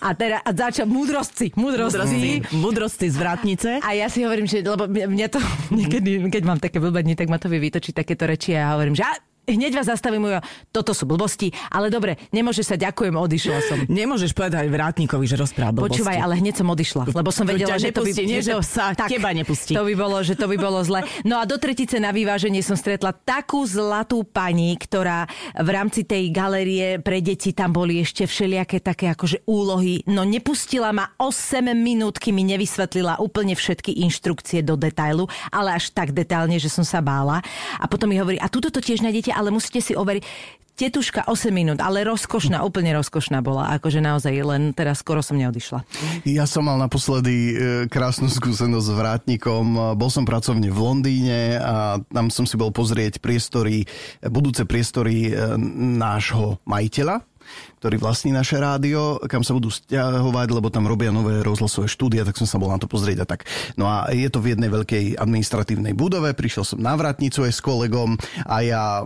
A 0.04 0.08
teda 0.12 0.44
a 0.44 0.50
začal 0.52 0.84
múdrostci. 0.84 1.56
Múdrosti, 1.56 2.44
múdrosti 2.52 3.08
z 3.08 3.16
vrátnice. 3.16 3.70
A 3.80 3.96
ja 3.96 4.12
si 4.12 4.20
hovorím, 4.22 4.44
že 4.44 4.60
lebo 4.60 4.84
mňa 4.86 5.28
to 5.32 5.40
niekedy, 5.78 6.28
keď 6.28 6.42
mám 6.44 6.60
také 6.60 6.76
blbé 6.76 7.00
dni, 7.00 7.16
tak 7.16 7.32
ma 7.32 7.40
to 7.40 7.48
vie 7.48 7.64
vytočiť 7.64 7.96
takéto 7.96 8.28
reči 8.28 8.52
a 8.52 8.68
ja 8.68 8.68
hovorím, 8.76 8.92
že 8.92 9.04
hneď 9.46 9.72
vás 9.82 9.90
zastavím, 9.90 10.30
jo, 10.30 10.40
toto 10.70 10.94
sú 10.94 11.04
blbosti, 11.04 11.50
ale 11.68 11.90
dobre, 11.90 12.14
nemôže 12.30 12.62
sa, 12.62 12.78
ďakujem, 12.78 13.14
odišla 13.14 13.58
som. 13.66 13.78
Nemôžeš 14.02 14.32
povedať 14.32 14.70
vrátnikovi, 14.70 15.26
že 15.26 15.34
rozpráva 15.34 15.74
blbosti. 15.74 15.98
Počúvaj, 15.98 16.18
ale 16.22 16.34
hneď 16.38 16.54
som 16.62 16.68
odišla, 16.70 17.02
lebo 17.10 17.30
som 17.34 17.44
vedela, 17.44 17.74
že 17.76 17.90
to 17.90 18.06
by... 18.06 18.10
nie, 18.22 18.40
že 18.40 18.54
sa 18.62 18.94
teba 18.94 19.34
nepustí. 19.34 19.74
To 19.74 19.82
by 19.82 19.94
bolo, 19.98 20.22
že 20.22 20.38
to 20.38 20.46
by 20.46 20.56
bolo 20.56 20.78
zle. 20.86 21.02
No 21.26 21.42
a 21.42 21.44
do 21.44 21.58
tretice 21.58 21.98
na 21.98 22.14
vyváženie 22.14 22.62
som 22.62 22.78
stretla 22.78 23.10
takú 23.12 23.66
zlatú 23.66 24.22
pani, 24.22 24.78
ktorá 24.78 25.26
v 25.58 25.68
rámci 25.68 26.06
tej 26.06 26.30
galérie 26.30 27.02
pre 27.02 27.18
deti 27.18 27.50
tam 27.50 27.74
boli 27.74 28.00
ešte 28.00 28.24
všelijaké 28.24 28.78
také 28.78 29.10
akože 29.10 29.42
úlohy. 29.50 30.06
No 30.06 30.22
nepustila 30.22 30.94
ma 30.94 31.10
8 31.18 31.74
minút, 31.74 32.22
kým 32.22 32.38
mi 32.38 32.44
nevysvetlila 32.46 33.18
úplne 33.18 33.58
všetky 33.58 34.02
inštrukcie 34.06 34.62
do 34.62 34.78
detailu, 34.78 35.26
ale 35.50 35.76
až 35.76 35.90
tak 35.90 36.14
detailne, 36.14 36.56
že 36.62 36.70
som 36.70 36.86
sa 36.86 37.02
bála. 37.02 37.42
A 37.82 37.84
potom 37.90 38.06
mi 38.06 38.16
hovorí, 38.20 38.38
a 38.38 38.46
tuto 38.46 38.70
to 38.70 38.78
tiež 38.78 39.02
nájdete, 39.02 39.31
ale 39.32 39.48
musíte 39.50 39.80
si 39.80 39.96
overiť. 39.96 40.24
Tetuška 40.72 41.28
8 41.28 41.52
minút, 41.52 41.84
ale 41.84 42.00
rozkošná, 42.00 42.64
úplne 42.64 42.96
rozkošná 42.96 43.44
bola. 43.44 43.76
Akože 43.76 44.00
naozaj 44.00 44.32
len 44.40 44.72
teraz 44.72 45.04
skoro 45.04 45.20
som 45.20 45.36
neodišla. 45.36 45.84
Ja 46.24 46.48
som 46.48 46.64
mal 46.64 46.80
naposledy 46.80 47.36
e, 47.36 47.54
krásnu 47.92 48.32
skúsenosť 48.32 48.86
s 48.88 48.96
vrátnikom. 48.96 49.94
Bol 50.00 50.08
som 50.08 50.24
pracovne 50.24 50.72
v 50.72 50.78
Londýne 50.80 51.60
a 51.60 52.00
tam 52.00 52.32
som 52.32 52.48
si 52.48 52.56
bol 52.56 52.72
pozrieť 52.72 53.20
priestory, 53.20 53.84
budúce 54.24 54.64
priestory 54.64 55.28
e, 55.28 55.60
nášho 56.00 56.56
majiteľa, 56.64 57.20
ktorý 57.82 57.98
vlastní 57.98 58.30
naše 58.30 58.62
rádio, 58.62 59.18
kam 59.26 59.42
sa 59.42 59.58
budú 59.58 59.66
stiahovať, 59.66 60.48
lebo 60.54 60.70
tam 60.70 60.86
robia 60.86 61.10
nové 61.10 61.42
rozhlasové 61.42 61.90
štúdia, 61.90 62.22
tak 62.22 62.38
som 62.38 62.46
sa 62.46 62.60
bol 62.60 62.70
na 62.70 62.78
to 62.78 62.86
pozrieť 62.86 63.22
a 63.22 63.26
tak. 63.26 63.46
No 63.74 63.90
a 63.90 64.10
je 64.14 64.28
to 64.30 64.38
v 64.38 64.54
jednej 64.54 64.70
veľkej 64.70 65.18
administratívnej 65.18 65.90
budove, 65.96 66.30
prišiel 66.30 66.62
som 66.62 66.78
na 66.78 66.94
vratnicu 66.94 67.42
aj 67.42 67.52
s 67.52 67.60
kolegom 67.64 68.14
a 68.46 68.56
ja 68.62 69.02
e, 69.02 69.04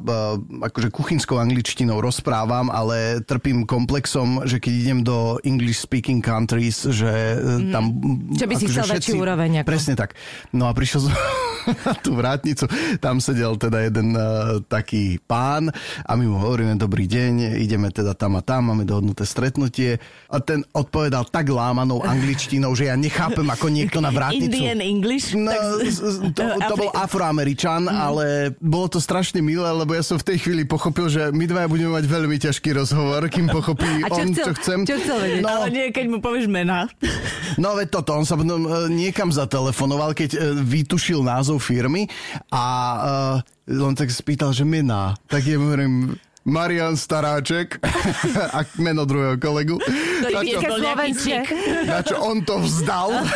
akože 0.67 0.93
kuchynskou 0.93 1.41
angličtinou 1.41 2.03
rozprávam, 2.03 2.69
ale 2.69 3.25
trpím 3.25 3.65
komplexom, 3.65 4.45
že 4.45 4.61
keď 4.61 4.73
idem 4.77 5.01
do 5.01 5.41
English 5.47 5.81
speaking 5.81 6.21
countries, 6.21 6.85
že 6.85 7.41
mm. 7.41 7.73
tam... 7.73 7.85
Že 8.35 8.47
by 8.51 8.55
si 8.61 8.65
akože 8.69 8.81
chcel 8.83 8.97
väčší 8.99 9.13
úroveň, 9.17 9.51
ako. 9.63 9.69
Presne 9.73 9.95
tak. 9.95 10.19
No 10.53 10.69
a 10.69 10.77
prišiel 10.77 11.09
som 11.09 11.13
na 11.87 11.95
tú 11.99 12.19
vrátnicu, 12.19 12.67
tam 12.99 13.23
sedel 13.23 13.55
teda 13.59 13.87
jeden 13.87 14.15
uh, 14.15 14.59
taký 14.67 15.23
pán 15.23 15.71
a 16.07 16.11
my 16.19 16.25
mu 16.27 16.39
hovoríme, 16.43 16.75
dobrý 16.79 17.07
deň, 17.07 17.63
ideme 17.63 17.91
teda 17.95 18.19
tam 18.19 18.26
a 18.35 18.43
tam, 18.43 18.75
máme 18.75 18.83
dohodnuté 18.83 19.23
stretnutie 19.23 20.03
a 20.27 20.43
ten 20.43 20.67
odpovedal 20.75 21.31
tak 21.31 21.47
lámanou 21.47 22.03
angličtinou, 22.03 22.75
že 22.75 22.91
ja 22.91 22.99
nechápem, 22.99 23.47
ako 23.47 23.71
niekto 23.71 24.03
na 24.03 24.11
vrátnicu. 24.11 24.51
Indian 24.51 24.83
English? 24.83 25.37
No, 25.37 25.53
to, 26.35 26.43
to 26.43 26.75
bol 26.75 26.91
afroameričan, 26.97 27.87
ale 27.87 28.57
bolo 28.59 28.91
to 28.91 28.99
strašne 28.99 29.39
milé, 29.39 29.69
lebo 29.71 29.95
ja 29.95 30.03
som 30.03 30.19
v 30.19 30.35
tej 30.35 30.39
chvíli 30.43 30.67
pochopil, 30.67 31.07
že 31.07 31.31
my 31.31 31.45
dvaja 31.47 31.69
budeme 31.71 31.95
mať 31.95 32.05
veľmi 32.11 32.37
ťažký 32.43 32.75
rozhovor, 32.75 33.23
kým 33.31 33.47
pochopí 33.47 34.03
A 34.03 34.09
čo 34.11 34.23
on, 34.25 34.29
chcel- 34.35 34.47
čo 34.47 34.53
chcem. 34.59 34.79
čo 34.83 34.97
chcel 34.99 35.17
vedieť? 35.23 35.43
No, 35.45 35.63
Ale 35.63 35.69
nie, 35.71 35.87
keď 35.95 36.07
mu 36.11 36.19
povieš 36.19 36.51
mena. 36.51 36.91
No 37.57 37.73
veď 37.73 37.89
toto, 37.89 38.13
on 38.13 38.29
sa 38.29 38.37
e, 38.37 38.45
niekam 38.93 39.33
zatelefonoval, 39.33 40.13
keď 40.13 40.37
e, 40.37 40.39
vytušil 40.61 41.25
názov 41.25 41.65
firmy 41.65 42.05
a 42.53 42.65
uh, 43.01 43.37
len 43.67 43.95
tak 43.99 44.13
spýtal, 44.13 44.55
že 44.55 44.63
mená. 44.63 45.19
Tak 45.27 45.43
ja 45.43 45.59
hovorím, 45.59 46.15
Marian 46.47 46.95
Staráček 46.95 47.83
a 48.55 48.63
meno 48.79 49.03
druhého 49.03 49.35
kolegu. 49.37 49.83
Na 50.23 50.41
čo, 50.47 50.59
na 51.85 51.99
čo 52.07 52.17
on 52.23 52.39
to 52.47 52.63
vzdal 52.63 53.27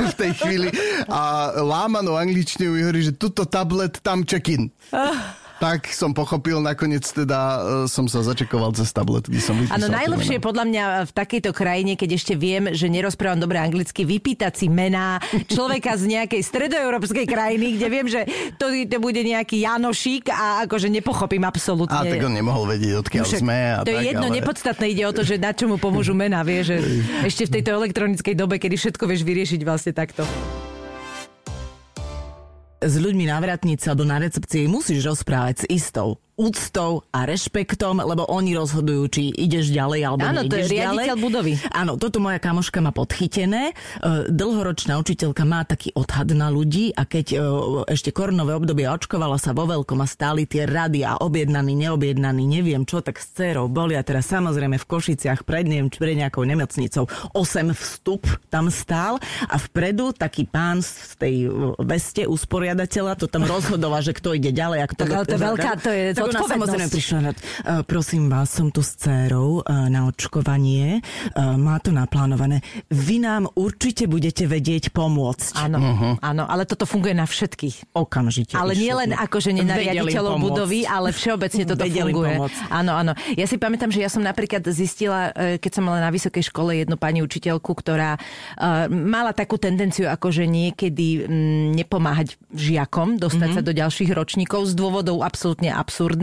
v 0.00 0.14
tej 0.16 0.32
chvíli 0.40 0.68
a 1.06 1.52
lámanou 1.60 2.16
angličtinou 2.16 2.72
mi 2.72 2.80
hovorí, 2.80 3.04
že 3.04 3.12
tuto 3.12 3.44
tablet, 3.44 4.00
tam 4.00 4.24
check-in. 4.24 4.72
Tak 5.62 5.86
som 5.94 6.10
pochopil, 6.10 6.58
nakoniec 6.58 7.06
teda 7.06 7.40
e, 7.40 7.90
som 7.90 8.10
sa 8.10 8.26
začekoval 8.26 8.74
cez 8.74 8.90
tablet, 8.90 9.30
kde 9.30 9.38
som. 9.38 9.54
Áno, 9.54 9.86
najlepšie 9.86 10.38
je 10.38 10.42
podľa 10.42 10.64
mňa 10.66 10.84
v 11.06 11.12
takejto 11.14 11.50
krajine, 11.54 11.94
keď 11.94 12.10
ešte 12.18 12.34
viem, 12.34 12.74
že 12.74 12.90
nerozprávam 12.90 13.38
dobre 13.38 13.62
anglicky, 13.62 14.02
vypýtať 14.02 14.52
si 14.58 14.66
mená 14.66 15.22
človeka 15.46 15.94
z 15.94 16.18
nejakej 16.18 16.42
stredoeurópskej 16.42 17.26
krajiny, 17.30 17.78
kde 17.78 17.86
viem, 17.86 18.06
že 18.10 18.26
to, 18.58 18.74
to 18.74 18.98
bude 18.98 19.20
nejaký 19.22 19.62
Janošík 19.62 20.28
a 20.34 20.66
akože 20.66 20.90
nepochopím 20.90 21.46
absolútne. 21.46 22.02
A 22.02 22.02
tak 22.02 22.26
on 22.26 22.34
nemohol 22.34 22.66
vedieť, 22.66 23.06
odkiaľ 23.06 23.24
Však 23.24 23.40
sme. 23.40 23.58
A 23.78 23.86
to 23.86 23.94
je 23.94 24.02
tak, 24.02 24.08
jedno, 24.10 24.26
ale... 24.26 24.36
nepodstatné 24.42 24.86
ide 24.90 25.04
o 25.06 25.12
to, 25.14 25.22
že 25.22 25.38
na 25.38 25.54
čo 25.54 25.70
mu 25.70 25.78
pomôžu 25.78 26.18
mená, 26.18 26.42
vie, 26.42 26.66
že 26.66 26.82
ešte 27.28 27.46
v 27.46 27.60
tejto 27.60 27.70
elektronickej 27.78 28.34
dobe, 28.34 28.58
kedy 28.58 28.74
všetko 28.74 29.06
vieš 29.06 29.22
vyriešiť 29.22 29.60
vlastne 29.62 29.92
takto. 29.94 30.26
S 32.84 33.00
ľuďmi 33.00 33.24
na 33.32 33.40
vratnici 33.40 33.88
alebo 33.88 34.04
na 34.04 34.20
recepcii 34.20 34.68
musíš 34.68 35.08
rozprávať 35.08 35.64
s 35.64 35.68
istou 35.72 36.20
úctou 36.34 37.06
a 37.14 37.30
rešpektom, 37.30 38.02
lebo 38.02 38.26
oni 38.26 38.58
rozhodujú, 38.58 39.02
či 39.06 39.22
ideš 39.30 39.70
ďalej 39.70 40.00
alebo 40.02 40.26
Áno, 40.26 40.42
to 40.50 40.58
je 40.58 40.66
riaditeľ 40.66 41.14
ďalej. 41.14 41.22
budovy. 41.22 41.52
Áno, 41.70 41.94
toto 41.94 42.18
moja 42.18 42.42
kamoška 42.42 42.82
má 42.82 42.90
podchytené. 42.90 43.70
E, 43.70 43.74
Dlhoročná 44.34 44.98
učiteľka 44.98 45.46
má 45.46 45.62
taký 45.62 45.94
odhad 45.94 46.34
na 46.34 46.50
ľudí 46.50 46.90
a 46.90 47.06
keď 47.06 47.26
e, 47.30 47.36
ešte 47.86 48.10
koronové 48.10 48.58
obdobie 48.58 48.82
očkovala 48.90 49.38
sa 49.38 49.54
vo 49.54 49.70
veľkom 49.70 50.02
a 50.02 50.06
stáli 50.10 50.42
tie 50.50 50.66
rady 50.66 51.06
a 51.06 51.22
objednaní, 51.22 51.78
neobjednaní, 51.86 52.50
neviem 52.50 52.82
čo, 52.82 52.98
tak 52.98 53.22
s 53.22 53.30
dcerou 53.30 53.70
boli 53.70 53.94
a 53.94 54.02
teraz 54.02 54.26
samozrejme 54.26 54.74
v 54.74 54.86
Košiciach 54.90 55.46
pred, 55.46 55.70
neviem, 55.70 55.86
či 55.86 56.02
pred 56.02 56.18
nejakou 56.18 56.42
nemocnicou 56.42 57.06
8 57.30 57.70
vstup 57.78 58.26
tam 58.50 58.74
stál 58.74 59.22
a 59.46 59.54
vpredu 59.54 60.10
taký 60.10 60.50
pán 60.50 60.82
z 60.82 61.14
tej 61.14 61.34
veste 61.78 62.26
usporiadateľa 62.26 63.22
to 63.22 63.30
tam 63.30 63.46
rozhodoval, 63.46 64.02
že 64.02 64.10
kto 64.18 64.34
ide 64.34 64.50
ďalej 64.50 64.78
a 64.82 64.86
kto... 64.90 65.02
Tak 65.06 65.14
ale 65.14 65.26
to 65.30 65.36
je 65.38 65.42
veľká, 65.46 65.70
to 65.78 65.90
je 65.94 66.23
ona 66.23 66.23
zodpovednosť. 66.26 66.52
samozrejme 66.54 66.86
prišla 66.88 67.18
na... 67.18 67.30
Uh, 67.30 67.38
prosím 67.82 68.24
vás, 68.26 68.48
som 68.48 68.68
tu 68.68 68.80
s 68.80 68.94
dcérou 68.94 69.60
uh, 69.60 69.88
na 69.88 70.04
očkovanie. 70.04 71.00
Uh, 71.32 71.56
má 71.56 71.76
to 71.78 71.90
naplánované. 71.90 72.60
Vy 72.88 73.18
nám 73.18 73.50
určite 73.52 74.06
budete 74.06 74.44
vedieť 74.44 74.90
pomôcť. 74.90 75.58
Áno, 75.60 75.78
áno, 76.18 76.42
ale 76.44 76.64
toto 76.64 76.84
funguje 76.84 77.12
na 77.12 77.24
všetkých. 77.24 77.92
Okamžite. 77.92 78.54
Ale 78.54 78.72
nie 78.72 78.90
len 78.90 79.10
akože 79.10 79.50
nie 79.50 79.62
na 79.62 79.74
Vedeli 79.74 79.98
im 79.98 80.06
riaditeľov 80.06 80.32
pomôcť. 80.34 80.44
budovy, 80.46 80.80
ale 80.84 81.08
všeobecne 81.10 81.64
toto 81.70 81.82
Vedeli 81.82 82.12
funguje. 82.12 82.34
pomôcť. 82.36 82.58
Áno, 82.70 82.92
áno. 82.94 83.12
Ja 83.34 83.46
si 83.46 83.56
pamätám, 83.56 83.90
že 83.90 83.98
ja 83.98 84.08
som 84.08 84.20
napríklad 84.20 84.62
zistila, 84.68 85.32
e, 85.32 85.58
keď 85.58 85.70
som 85.72 85.82
mala 85.82 85.98
na 85.98 86.10
vysokej 86.10 86.44
škole 86.44 86.76
jednu 86.76 86.94
pani 86.94 87.18
učiteľku, 87.18 87.72
ktorá 87.74 88.16
mala 88.88 89.32
takú 89.32 89.56
tendenciu 89.56 90.06
akože 90.06 90.44
niekedy 90.44 91.24
mm, 91.24 91.74
nepomáhať 91.74 92.36
žiakom, 92.52 93.16
dostať 93.16 93.48
Mhm. 93.50 93.54
sa 93.54 93.62
do 93.62 93.72
ďalších 93.72 94.10
ročníkov 94.10 94.66
z 94.66 94.74
dôvodov 94.74 95.20
absolútne 95.20 95.68
absurdných, 95.68 96.13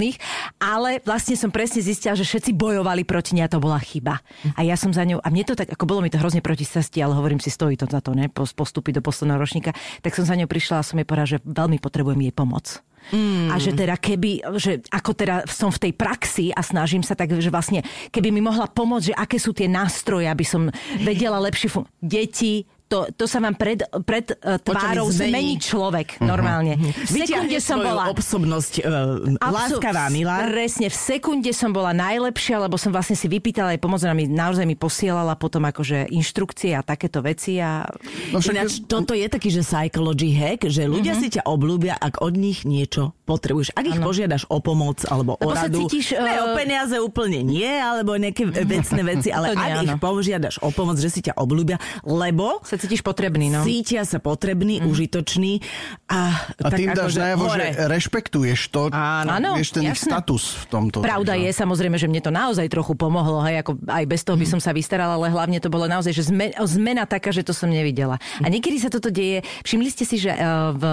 ale 0.57 1.03
vlastne 1.03 1.35
som 1.35 1.51
presne 1.51 1.83
zistila, 1.83 2.15
že 2.15 2.27
všetci 2.27 2.55
bojovali 2.55 3.03
proti 3.03 3.35
nej 3.35 3.45
a 3.45 3.51
to 3.51 3.61
bola 3.61 3.77
chyba. 3.81 4.19
A 4.55 4.61
ja 4.63 4.75
som 4.79 4.91
za 4.95 5.03
ňou, 5.03 5.19
a 5.19 5.27
mne 5.29 5.43
to 5.43 5.57
tak, 5.57 5.71
ako 5.71 5.85
bolo 5.87 6.01
mi 6.01 6.09
to 6.09 6.19
hrozne 6.19 6.43
proti 6.43 6.63
sesti, 6.63 7.03
ale 7.03 7.17
hovorím 7.17 7.39
si, 7.39 7.51
stojí 7.51 7.75
to 7.75 7.85
za 7.89 7.99
to, 7.99 8.15
ne, 8.15 8.31
pos- 8.31 8.55
postúpiť 8.55 8.99
do 8.99 9.05
posledného 9.05 9.39
ročníka, 9.39 9.71
tak 10.01 10.15
som 10.15 10.23
za 10.23 10.37
ňou 10.37 10.47
prišla 10.47 10.81
a 10.81 10.87
som 10.87 10.99
jej 10.99 11.07
povedala, 11.07 11.33
že 11.37 11.43
veľmi 11.43 11.77
potrebujem 11.81 12.21
jej 12.29 12.33
pomoc. 12.35 12.83
Mm. 13.09 13.49
A 13.49 13.57
že 13.57 13.73
teda 13.73 13.97
keby, 13.97 14.45
že 14.61 14.85
ako 14.93 15.11
teda 15.17 15.35
som 15.49 15.73
v 15.73 15.89
tej 15.89 15.93
praxi 15.97 16.53
a 16.53 16.61
snažím 16.61 17.01
sa 17.01 17.17
tak, 17.17 17.33
že 17.33 17.49
vlastne 17.49 17.81
keby 18.13 18.29
mi 18.29 18.45
mohla 18.45 18.69
pomôcť, 18.69 19.07
že 19.09 19.17
aké 19.17 19.37
sú 19.41 19.57
tie 19.57 19.65
nástroje, 19.65 20.29
aby 20.29 20.45
som 20.45 20.69
vedela 21.01 21.41
lepšie 21.41 21.73
fun- 21.73 21.89
Deti, 21.97 22.69
to, 22.91 23.07
to 23.15 23.23
sa 23.23 23.39
vám 23.39 23.55
pred, 23.55 23.79
pred 24.03 24.35
uh, 24.35 24.59
tvárou 24.59 25.07
zmení. 25.07 25.31
zmení 25.31 25.53
človek 25.57 26.19
normálne. 26.19 26.75
V 26.75 27.23
sekunde 27.23 27.57
som 27.57 27.79
bola... 27.79 28.11
osobnosť 28.11 28.73
uh, 28.79 29.39
Absol- 29.39 29.79
láskavá, 29.79 30.11
milá. 30.11 30.43
Presne, 30.43 30.91
v 30.91 30.97
sekunde 30.97 31.51
som 31.51 31.71
bola 31.71 31.95
najlepšia, 31.95 32.59
lebo 32.59 32.75
som 32.75 32.91
vlastne 32.91 33.15
si 33.15 33.25
vypýtala 33.25 33.71
aj 33.71 33.79
pomoc, 33.79 34.03
ona 34.03 34.11
mi 34.11 34.27
naozaj 34.27 34.67
mi 34.67 34.75
posielala 34.75 35.39
potom 35.39 35.63
akože 35.63 36.11
inštrukcie 36.11 36.75
a 36.75 36.83
takéto 36.83 37.23
veci 37.23 37.55
a 37.57 37.87
No 38.29 38.43
však, 38.43 38.53
Ináč, 38.53 38.71
toto 38.83 39.13
je 39.13 39.27
taký, 39.27 39.47
že 39.47 39.61
psychology 39.61 40.33
hack, 40.33 40.67
že 40.67 40.83
ľudia 40.83 41.15
Mhm. 41.15 41.19
si 41.19 41.27
ťa 41.31 41.43
obľúbia, 41.45 41.95
ak 41.95 42.19
od 42.19 42.33
nich 42.33 42.65
niečo 42.65 43.13
potrebuješ. 43.23 43.71
Ak 43.71 43.85
ich 43.85 43.95
požiadaš 43.95 44.43
o 44.47 44.59
pomoc 44.59 45.05
alebo 45.05 45.37
o 45.37 45.45
Lebo 45.45 45.53
sa 45.53 45.69
radu, 45.69 45.85
cítiš, 45.85 46.11
ne, 46.13 46.27
eh, 46.27 46.41
o 46.41 46.47
peniaze 46.51 46.97
úplne 46.97 47.39
nie, 47.39 47.69
alebo 47.69 48.17
nejaké 48.17 48.43
vecné 48.73 49.01
veci, 49.05 49.29
ale 49.29 49.53
ak 49.53 49.85
ich 49.85 49.95
požiadaš 49.95 50.59
o 50.59 50.73
pomoc, 50.73 50.97
že 50.97 51.07
si 51.07 51.21
ťa 51.21 51.37
obľúbia, 51.37 51.77
lebo 52.01 52.59
sa 52.65 52.80
cítiš 52.81 53.01
potrebný, 53.05 53.53
no. 53.53 53.61
cítia 53.61 54.01
sa 54.03 54.17
potrebný, 54.17 54.81
užitočný 54.81 55.61
a, 56.09 56.49
a 56.57 56.69
tak 56.73 56.79
tým 56.81 56.89
dáš 56.91 57.11
akože 57.11 57.19
najavo, 57.21 57.45
že 57.51 57.67
rešpektuješ 57.87 58.59
to, 58.73 58.81
Áno, 58.91 59.55
vieš 59.59 59.75
ten 59.75 59.85
jasné. 59.85 60.09
status 60.09 60.43
v 60.57 60.65
tomto. 60.71 60.97
Pravda 61.03 61.37
je 61.37 61.51
samozrejme, 61.53 61.95
že 61.99 62.07
mne 62.09 62.21
to 62.23 62.31
naozaj 62.33 62.65
trochu 62.71 62.93
pomohlo, 62.97 63.43
hej, 63.45 63.61
ako 63.61 63.77
aj 63.85 64.05
bez 64.07 64.21
toho 64.25 64.37
by 64.39 64.47
som 64.47 64.59
sa 64.63 64.71
vystarala, 64.71 65.19
ale 65.19 65.29
hlavne 65.29 65.59
to 65.61 65.69
bolo 65.69 65.85
naozaj, 65.85 66.11
že 66.15 66.31
zme, 66.31 66.55
zmena 66.55 67.05
taká, 67.05 67.29
že 67.29 67.45
to 67.45 67.53
som 67.53 67.69
nevidela. 67.69 68.17
A 68.41 68.47
niekedy 68.47 68.81
sa 68.81 68.89
toto 68.89 69.13
deje, 69.13 69.43
všimli 69.61 69.89
ste 69.91 70.03
si, 70.07 70.17
že 70.17 70.33
eh, 70.33 70.41
v 70.73 70.83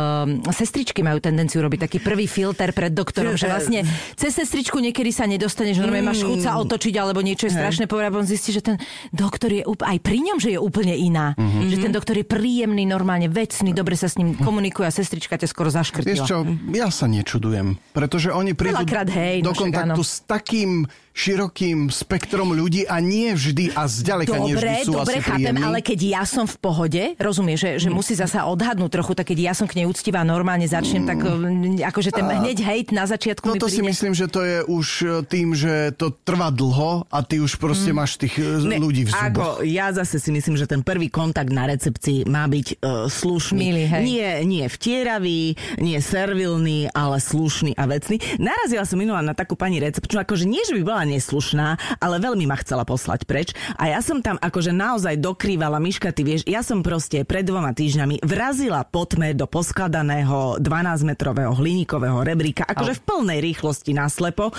sestričky 0.52 1.00
majú 1.00 1.22
tendenciu 1.22 1.62
robiť 1.64 1.88
taký 1.88 1.98
prvý 2.02 2.26
filter 2.26 2.74
pred 2.74 2.92
doktorom, 2.92 3.38
že 3.38 3.48
vlastne 3.52 3.86
cez 4.18 4.34
sestričku 4.34 4.76
niekedy 4.82 5.14
sa 5.14 5.24
nedostane, 5.24 5.72
že 5.72 5.80
normálne 5.80 6.10
máš 6.10 6.26
chuť 6.26 6.40
sa 6.42 6.58
otočiť 6.58 6.94
alebo 6.98 7.22
niečo 7.22 7.46
je 7.46 7.54
strašné 7.54 7.86
povedať, 7.86 8.10
on 8.18 8.26
zistí, 8.26 8.50
že 8.50 8.62
ten 8.64 8.76
doktor 9.14 9.54
je 9.54 9.62
aj 9.64 9.98
pri 10.02 10.18
ňom, 10.20 10.38
že 10.42 10.54
je 10.54 10.58
úplne 10.60 10.92
iná. 10.92 11.32
Že 11.38 11.76
že 11.78 11.86
ten 11.86 11.94
doktor 11.94 12.14
je 12.18 12.26
príjemný, 12.26 12.84
normálne 12.84 13.30
vecný, 13.30 13.70
dobre 13.70 13.94
sa 13.94 14.10
s 14.10 14.18
ním 14.18 14.34
komunikuje 14.34 14.84
a 14.84 14.92
sestrička 14.92 15.38
ťa 15.38 15.46
skoro 15.46 15.70
Vieš 15.70 15.78
zaškrtila. 15.78 16.26
čo, 16.26 16.36
ja 16.74 16.90
sa 16.90 17.06
nečudujem, 17.06 17.78
pretože 17.94 18.34
oni 18.34 18.58
prídu 18.58 18.82
hej, 19.14 19.46
do 19.46 19.54
no 19.54 19.56
kontaktu 19.56 20.02
áno. 20.02 20.04
s 20.04 20.26
takým 20.26 20.90
širokým 21.18 21.90
spektrom 21.90 22.54
ľudí 22.54 22.86
a 22.86 23.02
nie 23.02 23.34
vždy 23.34 23.74
a 23.74 23.90
zďaleka 23.90 24.38
nie 24.38 24.54
vždy 24.54 24.70
Dobre, 24.70 24.86
sú 24.86 24.92
dobre, 24.94 25.14
asi 25.18 25.26
chápem, 25.26 25.50
príjemní. 25.50 25.66
ale 25.66 25.78
keď 25.82 25.98
ja 26.06 26.22
som 26.22 26.46
v 26.46 26.56
pohode, 26.62 27.02
rozumieš, 27.18 27.58
že, 27.58 27.70
že 27.82 27.88
musí 27.90 28.14
zasa 28.14 28.46
odhadnúť 28.46 28.90
trochu, 28.94 29.12
tak 29.18 29.34
keď 29.34 29.50
ja 29.50 29.52
som 29.58 29.66
k 29.66 29.82
nej 29.82 29.86
úctivá 29.90 30.22
normálne 30.22 30.70
začnem, 30.70 31.02
tak 31.02 31.18
mm, 31.18 31.82
akože 31.82 32.14
ten 32.14 32.22
hneď 32.22 32.62
hejt 32.62 32.94
na 32.94 33.02
začiatku 33.10 33.50
mi 33.50 33.58
No 33.58 33.66
to 33.66 33.66
si 33.66 33.82
príde... 33.82 33.90
myslím, 33.90 34.12
že 34.14 34.26
to 34.30 34.40
je 34.46 34.58
už 34.62 34.86
e, 35.02 35.06
tým, 35.26 35.58
že 35.58 35.90
to 35.98 36.14
trvá 36.22 36.54
dlho 36.54 37.10
a 37.10 37.18
ty 37.26 37.42
už 37.42 37.58
proste 37.58 37.90
máš 37.90 38.14
tých 38.14 38.38
e, 38.38 38.62
Ne, 38.68 38.78
ľudí 38.78 39.08
v 39.08 39.10
zuboch. 39.10 39.58
Ako, 39.58 39.66
ja 39.66 39.90
zase 39.90 40.22
si 40.22 40.30
myslím, 40.30 40.54
že 40.54 40.70
ten 40.70 40.86
prvý 40.86 41.10
kontakt 41.10 41.50
na 41.50 41.66
recepcii 41.66 42.28
má 42.28 42.44
byť 42.46 42.78
uh, 42.78 43.08
slušný. 43.08 43.58
Milý, 43.58 43.84
hej. 43.88 44.02
Nie, 44.04 44.30
nie 44.44 44.64
vtieravý, 44.68 45.56
nie 45.80 45.98
servilný, 45.98 46.92
ale 46.92 47.16
slušný 47.18 47.74
a 47.74 47.88
vecný. 47.88 48.20
Narazila 48.36 48.84
som 48.84 49.00
minula 49.00 49.24
na 49.24 49.32
takú 49.32 49.56
pani 49.56 49.80
recepčnú, 49.80 50.20
akože 50.20 50.44
nie, 50.44 50.60
že 50.68 50.76
by 50.76 50.82
bola 50.84 51.07
neslušná, 51.08 51.98
ale 51.98 52.20
veľmi 52.20 52.44
ma 52.44 52.60
chcela 52.60 52.84
poslať 52.84 53.24
preč. 53.24 53.56
A 53.80 53.88
ja 53.88 54.04
som 54.04 54.20
tam 54.20 54.36
akože 54.36 54.70
naozaj 54.76 55.16
dokrývala, 55.16 55.80
Miška, 55.80 56.12
ty 56.12 56.22
vieš, 56.22 56.44
ja 56.44 56.60
som 56.60 56.84
proste 56.84 57.24
pred 57.24 57.48
dvoma 57.48 57.72
týždňami 57.72 58.20
vrazila 58.20 58.84
po 58.84 59.08
tme 59.08 59.32
do 59.32 59.48
poskladaného 59.48 60.60
12-metrového 60.60 61.56
hliníkového 61.56 62.20
rebríka, 62.20 62.68
akože 62.68 63.00
v 63.00 63.04
plnej 63.08 63.38
rýchlosti 63.40 63.96
naslepo. 63.96 64.52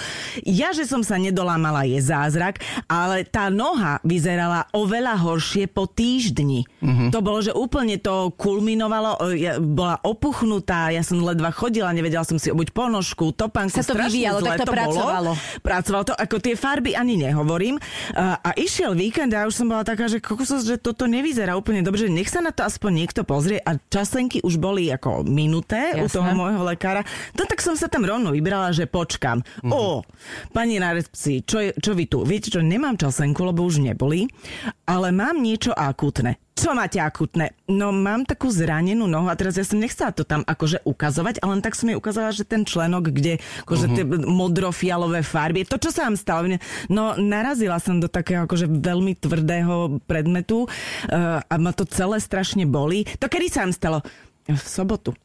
Ja, 0.44 0.74
že 0.74 0.90
som 0.90 1.06
sa 1.06 1.22
nedolámala, 1.22 1.86
je 1.86 2.02
zázrak, 2.02 2.64
ale 2.90 3.28
tá 3.28 3.54
noha 3.54 4.02
vyzerala 4.02 4.66
oveľa 4.74 5.20
horšie 5.22 5.70
po 5.70 5.86
týždni. 5.86 6.66
Mhm. 6.82 7.14
To 7.14 7.20
bolo, 7.20 7.44
že 7.44 7.54
úplne 7.54 8.00
to 8.00 8.32
kulminovalo, 8.40 9.20
e, 9.30 9.46
ja, 9.46 9.54
bola 9.60 10.00
opuchnutá, 10.02 10.90
ja 10.90 11.04
som 11.04 11.20
ledva 11.22 11.52
chodila, 11.52 11.92
nevedela 11.92 12.24
som 12.24 12.40
si 12.40 12.50
obuť 12.50 12.72
ponožku, 12.72 13.36
topánku, 13.36 13.76
Sa 13.76 13.84
to 13.84 14.00
vyvíjalo, 14.00 14.40
zle 14.40 14.56
tak 14.56 14.60
to 14.64 14.70
to 14.70 14.74
pracovalo. 14.74 15.32
Bolo. 15.36 15.62
Pracovalo 15.62 16.04
to, 16.06 16.14
ako 16.30 16.38
tie 16.38 16.54
farby 16.54 16.94
ani 16.94 17.18
nehovorím. 17.18 17.82
A, 18.14 18.38
a 18.38 18.54
išiel 18.54 18.94
víkend 18.94 19.34
a 19.34 19.42
ja 19.42 19.50
už 19.50 19.58
som 19.58 19.66
bola 19.66 19.82
taká, 19.82 20.06
že 20.06 20.22
kokosos, 20.22 20.62
že 20.70 20.78
toto 20.78 21.10
nevyzerá 21.10 21.58
úplne 21.58 21.82
dobre, 21.82 22.06
že 22.06 22.14
nech 22.14 22.30
sa 22.30 22.46
na 22.46 22.54
to 22.54 22.62
aspoň 22.62 23.02
niekto 23.02 23.26
pozrie 23.26 23.58
a 23.58 23.82
časenky 23.90 24.38
už 24.46 24.62
boli 24.62 24.94
ako 24.94 25.26
minuté 25.26 25.98
u 25.98 26.06
Jasné. 26.06 26.14
toho 26.14 26.30
môjho 26.38 26.62
lekára. 26.62 27.02
No 27.34 27.50
tak 27.50 27.66
som 27.66 27.74
sa 27.74 27.90
tam 27.90 28.06
rovno 28.06 28.30
vybrala, 28.30 28.70
že 28.70 28.86
počkam. 28.86 29.42
Mhm. 29.66 29.74
O, 29.74 30.06
pani 30.54 30.78
na 30.78 30.94
recepcii, 30.94 31.42
čo, 31.50 31.58
je, 31.66 31.74
čo 31.82 31.98
vy 31.98 32.06
tu? 32.06 32.22
Viete 32.22 32.54
čo, 32.54 32.62
nemám 32.62 32.94
časenku, 32.94 33.42
lebo 33.42 33.66
už 33.66 33.82
neboli, 33.82 34.30
ale 34.86 35.10
mám 35.10 35.42
niečo 35.42 35.74
akutné. 35.74 36.38
Čo 36.60 36.76
máte 36.76 37.00
akutné? 37.00 37.56
No 37.72 37.96
mám 37.96 38.28
takú 38.28 38.52
zranenú 38.52 39.08
nohu 39.08 39.32
a 39.32 39.40
teraz 39.40 39.56
ja 39.56 39.64
som 39.64 39.80
nechcela 39.80 40.12
to 40.12 40.28
tam 40.28 40.44
akože 40.44 40.84
ukazovať, 40.84 41.40
ale 41.40 41.56
len 41.56 41.64
tak 41.64 41.72
som 41.72 41.88
jej 41.88 41.96
ukázala, 41.96 42.36
že 42.36 42.44
ten 42.44 42.68
členok, 42.68 43.16
kde 43.16 43.40
akože 43.64 43.88
tie 43.96 44.04
modrofialové 44.28 45.24
farby, 45.24 45.64
to 45.64 45.80
čo 45.80 45.96
sa 45.96 46.12
vám 46.12 46.20
stalo? 46.20 46.52
No 46.92 47.16
narazila 47.16 47.80
som 47.80 48.04
do 48.04 48.12
takého 48.12 48.44
akože 48.44 48.68
veľmi 48.68 49.16
tvrdého 49.16 50.04
predmetu 50.04 50.68
uh, 50.68 51.40
a 51.40 51.56
ma 51.56 51.72
to 51.72 51.88
celé 51.88 52.20
strašne 52.20 52.68
boli. 52.68 53.08
To 53.24 53.32
kedy 53.32 53.48
sa 53.48 53.64
vám 53.64 53.72
stalo? 53.72 53.98
V 54.44 54.60
sobotu. 54.60 55.16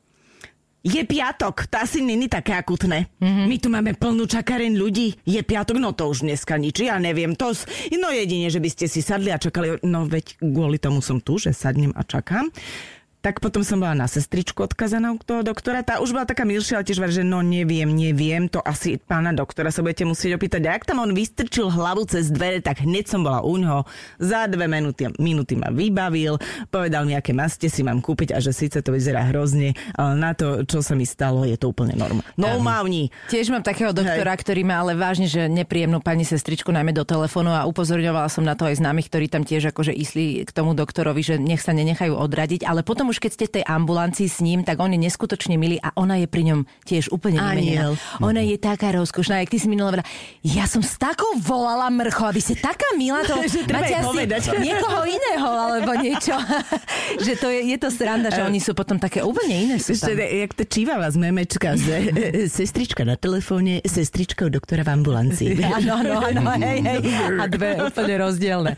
Je 0.84 1.00
piatok, 1.00 1.64
to 1.66 1.80
asi 1.80 2.04
není 2.04 2.28
také 2.28 2.52
akutné. 2.52 3.08
Mm-hmm. 3.16 3.46
My 3.48 3.56
tu 3.56 3.68
máme 3.72 3.96
plnú 3.96 4.28
čakareň 4.28 4.76
ľudí. 4.76 5.16
Je 5.24 5.40
piatok, 5.40 5.80
no 5.80 5.96
to 5.96 6.12
už 6.12 6.28
dneska 6.28 6.60
nič, 6.60 6.76
ja 6.84 7.00
neviem. 7.00 7.32
To, 7.32 7.56
s- 7.56 7.64
no 7.88 8.12
jedine, 8.12 8.52
že 8.52 8.60
by 8.60 8.68
ste 8.68 8.84
si 8.84 9.00
sadli 9.00 9.32
a 9.32 9.40
čakali. 9.40 9.80
No 9.80 10.04
veď 10.04 10.36
kvôli 10.44 10.76
tomu 10.76 11.00
som 11.00 11.24
tu, 11.24 11.40
že 11.40 11.56
sadnem 11.56 11.88
a 11.96 12.04
čakám. 12.04 12.52
Tak 13.24 13.40
potom 13.40 13.64
som 13.64 13.80
bola 13.80 13.96
na 13.96 14.04
sestričku 14.04 14.68
odkazaná 14.68 15.16
u 15.16 15.18
toho 15.24 15.40
doktora. 15.40 15.80
Tá 15.80 15.96
už 16.04 16.12
bola 16.12 16.28
taká 16.28 16.44
milšia, 16.44 16.76
ale 16.76 16.84
tiež 16.84 17.00
var, 17.00 17.08
že 17.08 17.24
no 17.24 17.40
neviem, 17.40 17.88
neviem, 17.88 18.52
to 18.52 18.60
asi 18.60 19.00
pána 19.00 19.32
doktora 19.32 19.72
sa 19.72 19.80
budete 19.80 20.04
musieť 20.04 20.36
opýtať. 20.36 20.68
A 20.68 20.76
ak 20.76 20.84
tam 20.84 21.00
on 21.00 21.16
vystrčil 21.16 21.72
hlavu 21.72 22.04
cez 22.04 22.28
dvere, 22.28 22.60
tak 22.60 22.84
hneď 22.84 23.08
som 23.08 23.24
bola 23.24 23.40
u 23.40 23.56
ňoho. 23.56 23.88
Za 24.20 24.44
dve 24.44 24.68
minúty, 24.68 25.08
minúty 25.16 25.56
ma 25.56 25.72
vybavil, 25.72 26.36
povedal 26.68 27.08
mi, 27.08 27.16
aké 27.16 27.32
maste 27.32 27.72
si 27.72 27.80
mám 27.80 28.04
kúpiť 28.04 28.36
a 28.36 28.44
že 28.44 28.52
síce 28.52 28.84
to 28.84 28.92
vyzerá 28.92 29.24
hrozne, 29.32 29.72
ale 29.96 30.20
na 30.20 30.36
to, 30.36 30.60
čo 30.68 30.84
sa 30.84 30.92
mi 30.92 31.08
stalo, 31.08 31.48
je 31.48 31.56
to 31.56 31.72
úplne 31.72 31.96
norma. 31.96 32.20
No 32.36 32.60
mávni. 32.60 33.08
Tiež 33.32 33.48
mám 33.48 33.64
takého 33.64 33.96
doktora, 33.96 34.36
Hej. 34.36 34.40
ktorý 34.44 34.68
má 34.68 34.84
ale 34.84 35.00
vážne, 35.00 35.32
že 35.32 35.48
nepríjemnú 35.48 36.04
pani 36.04 36.28
sestričku 36.28 36.68
najmä 36.68 36.92
do 36.92 37.08
telefónu 37.08 37.56
a 37.56 37.64
upozorňovala 37.64 38.28
som 38.28 38.44
na 38.44 38.52
to 38.52 38.68
aj 38.68 38.84
známych, 38.84 39.08
ktorí 39.08 39.32
tam 39.32 39.48
tiež 39.48 39.72
akože 39.72 39.96
išli 39.96 40.44
k 40.44 40.50
tomu 40.52 40.76
doktorovi, 40.76 41.24
že 41.24 41.40
nech 41.40 41.64
sa 41.64 41.72
nenechajú 41.72 42.12
odradiť, 42.12 42.68
ale 42.68 42.84
potom 42.84 43.13
už 43.14 43.22
keď 43.22 43.30
ste 43.30 43.44
v 43.46 43.54
tej 43.60 43.64
ambulancii 43.70 44.26
s 44.26 44.42
ním, 44.42 44.66
tak 44.66 44.82
on 44.82 44.90
je 44.90 44.98
neskutočne 44.98 45.54
milý 45.54 45.78
a 45.78 45.94
ona 45.94 46.18
je 46.18 46.26
pri 46.26 46.50
ňom 46.50 46.66
tiež 46.82 47.14
úplne 47.14 47.38
Aniel. 47.38 47.94
vymenená. 47.94 48.26
Ona 48.26 48.42
je 48.42 48.58
taká 48.58 48.90
rozkošná, 48.90 49.38
jak 49.46 49.54
ty 49.54 49.62
si 49.62 49.70
minulé 49.70 50.02
veľa. 50.02 50.06
Ja 50.42 50.66
som 50.66 50.82
s 50.82 50.98
takou 50.98 51.38
volala 51.38 51.86
mrcho, 51.94 52.26
aby 52.26 52.42
ste 52.42 52.58
taká 52.58 52.90
milá, 52.98 53.22
to 53.22 53.38
Že 53.54 53.70
treba 53.70 53.86
máte 53.86 53.94
asi 53.94 54.06
povedať. 54.10 54.40
niekoho 54.66 55.02
iného 55.06 55.46
alebo 55.46 55.92
niečo. 55.94 56.34
že 57.26 57.38
to 57.38 57.46
je, 57.54 57.60
je 57.70 57.76
to 57.78 57.88
sranda, 57.94 58.34
že 58.34 58.42
oni 58.42 58.58
sú 58.58 58.74
potom 58.74 58.98
také 58.98 59.22
úplne 59.22 59.54
iné. 59.70 59.76
Sú 59.78 59.94
Ešte, 59.94 60.10
tam. 60.10 60.26
jak 60.26 60.50
to 60.58 60.64
čívava 60.66 61.06
z 61.06 61.16
memečka, 61.22 61.78
že 61.78 61.94
e, 62.10 62.10
e, 62.10 62.50
sestrička 62.50 63.06
na 63.06 63.14
telefóne, 63.14 63.78
sestrička 63.86 64.48
u 64.48 64.50
doktora 64.50 64.82
v 64.82 64.90
ambulancii. 64.90 65.54
Áno, 65.62 66.02
áno, 66.02 66.12
áno, 66.18 66.40
hej, 66.58 66.78
hej. 66.82 67.00
A 67.38 67.44
dve 67.46 67.78
úplne 67.78 68.14
rozdielne. 68.18 68.72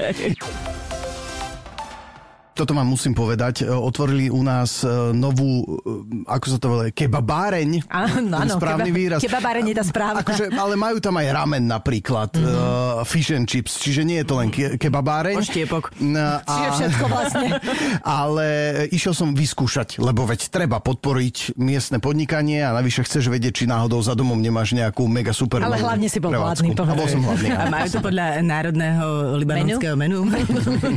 Toto 2.57 2.73
vám 2.73 2.89
musím 2.89 3.13
povedať, 3.13 3.61
e, 3.61 3.69
otvorili 3.69 4.27
u 4.27 4.41
nás 4.41 4.81
e, 4.81 4.89
novú, 5.13 5.61
e, 5.77 5.85
ako 6.25 6.47
sa 6.47 6.57
to 6.57 6.67
volá, 6.67 6.89
kebabáreň. 6.89 7.85
Áno, 7.87 8.33
Ten 8.33 8.49
áno, 8.49 8.57
správny 8.57 8.89
keba- 8.89 8.97
výraz. 8.97 9.21
kebabáreň 9.21 9.65
je 9.67 9.77
tá 9.77 9.85
správna. 9.85 10.19
Akože, 10.19 10.45
ale 10.51 10.73
majú 10.75 10.97
tam 10.97 11.15
aj 11.15 11.27
ramen 11.29 11.63
napríklad, 11.63 12.33
Mhm. 12.33 12.41
mm-hmm. 12.41 12.97
uh, 12.97 13.05
fish 13.05 13.29
and 13.31 13.45
chips, 13.45 13.77
čiže 13.77 14.03
nie 14.03 14.17
je 14.17 14.27
to 14.27 14.35
len 14.35 14.49
ke- 14.49 14.75
kebabáreň. 14.75 15.37
Oštiepok. 15.37 15.93
No, 16.01 16.41
Čiže 16.41 16.69
všetko 16.73 17.05
vlastne. 17.07 17.49
Ale 18.25 18.47
išiel 18.89 19.13
som 19.13 19.29
vyskúšať, 19.31 20.01
lebo 20.01 20.25
veď 20.25 20.49
treba 20.49 20.81
podporiť 20.81 21.55
miestne 21.57 21.99
podnikanie 21.99 22.63
a 22.63 22.73
navyše 22.73 23.05
chceš 23.05 23.29
vedieť, 23.29 23.53
či 23.55 23.65
náhodou 23.67 24.01
za 24.01 24.15
domom 24.15 24.35
nemáš 24.35 24.73
nejakú 24.73 25.05
mega 25.05 25.31
super 25.31 25.61
Ale 25.61 25.77
hlavne 25.77 26.09
si 26.09 26.17
bol 26.17 26.33
prevádzku. 26.33 26.73
hladný. 26.73 26.89
A 26.89 26.95
bol 26.95 27.07
som 27.07 27.21
hladný. 27.21 27.49
A 27.51 27.69
majú 27.69 27.89
to 27.91 28.01
podľa 28.01 28.25
národného 28.41 29.07
libanonského 29.37 29.93
menu. 29.95 30.25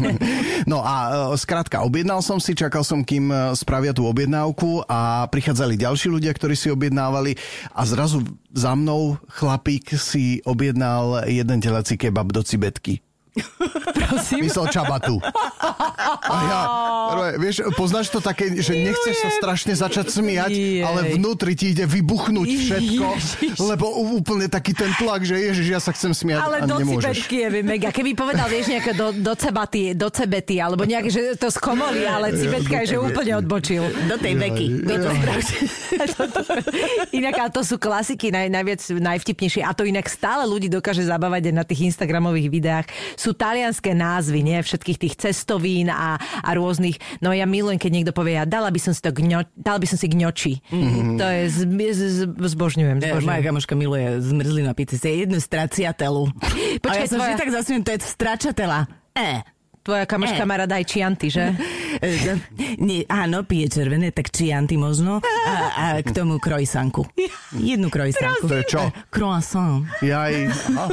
No 0.66 0.80
a 0.80 0.96
skrátka, 1.50 1.82
objednal 1.82 2.22
som 2.22 2.38
si, 2.38 2.54
čakal 2.54 2.86
som, 2.86 3.02
kým 3.02 3.34
e, 3.34 3.58
spravia 3.58 3.90
tú 3.90 4.06
objednávku 4.06 4.86
a 4.86 5.26
prichádzali 5.34 5.82
ďalší 5.82 6.06
ľudia, 6.14 6.30
ktorí 6.30 6.54
si 6.54 6.70
objednávali 6.70 7.42
a 7.74 7.90
zrazu 7.90 8.22
za 8.54 8.78
mnou 8.78 9.18
chlapík 9.34 9.98
si 9.98 10.46
objednal 10.46 11.26
jeden 11.26 11.58
telací 11.58 11.98
kebab 11.98 12.30
do 12.30 12.46
cibetky. 12.46 13.02
Prosím. 14.08 14.48
Myslel 14.48 14.68
čabatu. 14.72 15.20
A 16.30 16.36
ja, 16.46 16.62
vieš, 17.38 17.66
poznáš 17.76 18.10
to 18.14 18.20
také, 18.22 18.54
že 18.60 18.74
nechceš 18.76 19.16
sa 19.20 19.30
strašne 19.36 19.74
začať 19.74 20.12
smiať, 20.14 20.52
Jej. 20.54 20.84
ale 20.86 21.16
vnútri 21.16 21.54
ti 21.54 21.74
ide 21.74 21.86
vybuchnúť 21.86 22.48
všetko, 22.48 23.06
Ježiš. 23.16 23.58
lebo 23.60 23.90
úplne 24.16 24.48
taký 24.50 24.74
ten 24.74 24.92
tlak, 24.96 25.26
že 25.26 25.38
ježiš, 25.38 25.68
ja 25.70 25.80
sa 25.82 25.92
chcem 25.94 26.12
smiať 26.14 26.40
Ale 26.40 26.58
a 26.64 26.68
do 26.68 26.78
nemôžeš. 26.80 27.26
cibetky 27.26 27.36
je 27.44 27.48
mega. 27.66 27.90
Keby 27.90 28.12
povedal, 28.16 28.48
vieš, 28.48 28.72
nejaké 28.72 28.92
do, 28.96 29.12
do 29.14 29.34
cebaty, 29.36 29.94
do 29.94 30.08
cebety, 30.10 30.58
alebo 30.62 30.86
nejaké, 30.86 31.10
že 31.10 31.22
to 31.36 31.50
skomolí, 31.52 32.06
ale 32.06 32.34
cibetka 32.36 32.86
je, 32.86 32.96
že 32.96 32.98
úplne 33.02 33.38
odbočil. 33.40 33.84
Do 34.08 34.16
tej 34.18 34.34
veky. 34.38 34.68
Do 34.86 34.96
inak, 37.12 37.36
ale 37.40 37.52
to 37.52 37.62
sú 37.66 37.76
klasiky 37.82 38.30
naj, 38.30 38.48
najviac, 38.50 38.82
najvtipnejšie. 38.86 39.62
A 39.66 39.72
to 39.74 39.86
inak 39.86 40.06
stále 40.08 40.46
ľudí 40.46 40.70
dokáže 40.72 41.04
zabávať 41.06 41.52
aj 41.52 41.56
na 41.56 41.66
tých 41.66 41.94
Instagramových 41.94 42.48
videách. 42.50 42.86
Sú 43.16 43.29
talianské 43.32 43.92
názvy, 43.92 44.40
nie? 44.40 44.58
Všetkých 44.58 44.98
tých 44.98 45.16
cestovín 45.16 45.88
a, 45.88 46.16
a 46.18 46.50
rôznych. 46.54 46.96
No 47.20 47.32
ja 47.32 47.44
milujem, 47.44 47.78
keď 47.78 47.92
niekto 47.92 48.12
povie, 48.12 48.36
ja 48.36 48.44
dala 48.44 48.70
by 48.70 48.78
som 48.78 48.92
si 48.92 49.00
to 49.00 49.10
gňo, 49.10 49.46
dala 49.54 49.78
by 49.78 49.88
som 49.88 49.98
si 49.98 50.08
gňoči. 50.08 50.54
Mm-hmm. 50.66 51.18
To 51.18 51.26
je, 51.26 51.42
z, 51.48 51.58
z, 51.68 52.02
z, 52.02 52.20
zbožňujem, 52.30 52.98
E, 52.98 53.02
zbožňujem. 53.04 53.26
Moja 53.26 53.42
kamoška 53.42 53.74
miluje 53.74 54.20
zmrzlinu 54.20 54.70
a 54.70 54.74
pizzu. 54.74 54.98
Je 55.00 55.24
jednu 55.24 55.38
straciatelu. 55.38 56.24
Počkaj, 56.80 56.92
a 56.92 57.02
ja 57.02 57.08
sa 57.08 57.18
tvoja- 57.18 57.38
tak 57.38 57.50
zasmiem, 57.50 57.82
to 57.82 57.92
je 57.92 58.00
stračatela. 58.00 58.86
E. 59.14 59.42
Tvoja 59.80 60.04
kamoška 60.04 60.44
Eh. 60.44 60.46
má 60.46 60.60
rada 60.60 60.76
aj 60.76 60.86
čianty, 60.86 61.28
že? 61.28 61.56
E, 62.04 62.36
Nie, 62.78 63.08
áno, 63.08 63.42
pije 63.42 63.72
červené, 63.72 64.12
tak 64.12 64.30
čianty 64.30 64.76
možno. 64.76 65.24
A, 65.24 65.54
a 65.74 66.04
k 66.04 66.12
tomu 66.12 66.38
krojsanku. 66.38 67.08
Jednu 67.58 67.90
krojsanku. 67.90 68.46
To 68.46 68.56
je 68.62 68.66
čo? 68.70 68.82
Croissant. 69.10 69.82
Jaj, 70.06 70.34
aha. 70.54 70.86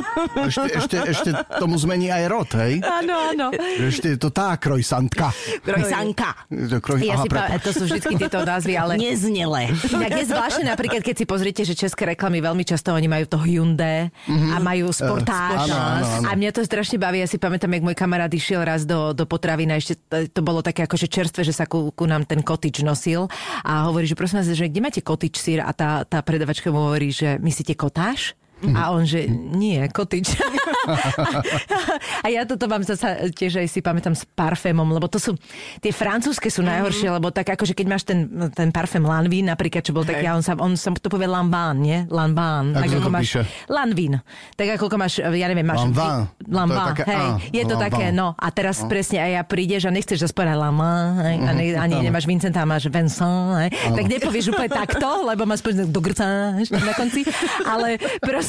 ešte, 0.49 0.69
ešte, 0.73 0.97
ešte 1.05 1.31
tomu 1.61 1.77
zmení 1.77 2.09
aj 2.09 2.25
rod, 2.33 2.49
hej? 2.57 2.81
Áno, 2.81 3.15
áno. 3.33 3.47
Ešte 3.77 4.17
je 4.17 4.19
to 4.19 4.33
tá 4.33 4.57
krojsantka. 4.57 5.37
Krojsanka. 5.61 6.49
To 6.49 6.81
kroj... 6.81 7.05
Ja 7.05 7.21
aha, 7.21 7.25
si 7.25 7.29
prepáč. 7.29 7.61
to 7.61 7.71
sú 7.77 7.83
vždy 7.85 8.01
tieto 8.17 8.41
názvy, 8.41 8.73
ale... 8.73 8.97
Neznele. 8.97 9.69
Inak 9.69 10.13
je 10.17 10.27
zvláštne 10.33 10.65
napríklad, 10.65 11.05
keď 11.05 11.15
si 11.21 11.25
pozriete, 11.29 11.63
že 11.69 11.77
české 11.77 12.17
reklamy 12.17 12.41
veľmi 12.41 12.65
často 12.65 12.97
oni 12.97 13.05
majú 13.05 13.29
to 13.29 13.37
Hyundai 13.37 14.09
a 14.29 14.57
majú 14.57 14.89
sportáž. 14.97 15.69
Áno, 15.69 15.77
áno, 15.77 16.07
áno. 16.25 16.29
A 16.29 16.31
mňa 16.33 16.51
to 16.57 16.65
strašne 16.65 16.97
baví. 16.97 17.21
Ja 17.21 17.29
si 17.29 17.37
pamätám, 17.37 17.69
jak 17.77 17.85
môj 17.85 17.97
kamarát 17.97 18.33
išiel 18.33 18.65
raz 18.65 18.89
do, 18.89 19.13
do 19.13 19.29
potravín 19.29 19.69
a 19.73 19.77
ešte 19.77 20.01
to, 20.09 20.25
to 20.31 20.41
bolo 20.41 20.65
také 20.65 20.89
akože 20.89 21.07
čerstvé, 21.11 21.45
že 21.45 21.53
sa 21.53 21.69
ku, 21.69 21.93
ku 21.93 22.05
nám 22.09 22.25
ten 22.25 22.41
kotič 22.41 22.81
nosil 22.81 23.29
a 23.61 23.89
hovorí, 23.91 24.09
že 24.09 24.17
prosím 24.17 24.41
vás, 24.41 24.49
že 24.49 24.69
kde 24.71 24.81
máte 24.81 25.01
kotič 25.05 25.37
sír 25.37 25.61
a 25.61 25.71
tá, 25.77 26.07
tá 26.09 26.25
predavačka 26.47 26.71
mu 26.71 26.79
hovorí, 26.87 27.11
že 27.11 27.43
myslíte 27.43 27.75
kotáž? 27.75 28.39
A 28.73 28.89
on, 28.89 29.05
že 29.05 29.29
nie, 29.29 29.77
kotič. 29.93 30.33
a 32.25 32.27
ja 32.33 32.49
toto 32.49 32.65
mám 32.73 32.81
zase 32.81 33.29
tiež 33.37 33.61
aj 33.61 33.69
si 33.69 33.85
pamätám 33.85 34.17
s 34.17 34.25
parfémom, 34.25 34.89
lebo 34.89 35.13
to 35.13 35.21
sú, 35.21 35.37
tie 35.85 35.93
francúzske 35.93 36.49
sú 36.49 36.65
najhoršie, 36.65 37.13
lebo 37.13 37.29
tak 37.29 37.53
akože 37.53 37.77
keď 37.77 37.87
máš 37.87 38.09
ten, 38.09 38.25
ten 38.57 38.73
parfém 38.73 39.05
Lanvin, 39.05 39.53
napríklad, 39.53 39.85
čo 39.85 39.93
bol 39.93 40.09
taký, 40.09 40.25
a 40.25 40.33
on 40.33 40.41
sa, 40.41 40.57
on 40.57 40.73
sa 40.73 40.89
to 40.97 41.13
povie 41.13 41.29
Lanvin, 41.29 41.77
nie? 41.85 41.99
Lanvin. 42.09 42.73
Ako 42.73 42.81
Tak 42.81 42.89
sa 42.89 42.97
ako 42.97 43.11
máš, 43.13 43.25
píše? 43.29 43.43
Lanvin. 43.69 44.13
Tak 44.57 44.67
ako 44.81 44.97
máš, 44.97 45.13
ja 45.21 45.47
neviem, 45.53 45.67
máš... 45.69 45.83
Lanvin. 45.85 46.17
Lanvin, 46.49 46.77
To 46.77 46.81
je 46.81 46.91
také 46.97 47.05
hej. 47.13 47.29
A, 47.29 47.39
Je 47.53 47.63
to 47.69 47.75
Lanvin. 47.77 47.85
také, 47.93 48.07
no. 48.09 48.27
A 48.41 48.49
teraz 48.49 48.77
presne 48.89 49.19
aj 49.21 49.31
ja 49.37 49.43
prídeš 49.45 49.83
a 49.85 49.93
nechceš 49.93 50.25
zase 50.25 50.33
povedať 50.33 50.57
Lanvin, 50.57 51.07
hej, 51.21 51.35
a 51.45 51.51
ne, 51.53 51.65
ani 51.77 51.95
nemáš 52.09 52.25
Vincenta, 52.25 52.65
a 52.65 52.67
máš 52.67 52.89
Vincent, 52.89 53.69
hej. 53.69 53.71
Tak 53.93 54.05
nepovieš 54.09 54.49
úplne 54.49 54.71
takto, 54.73 55.29
lebo 55.29 55.45
máš 55.45 55.61
povedať 55.61 55.93
do 55.93 56.01
grca 56.01 56.57
na 56.57 56.95
konci. 56.97 57.21
Ale 57.67 58.01
proste, 58.23 58.46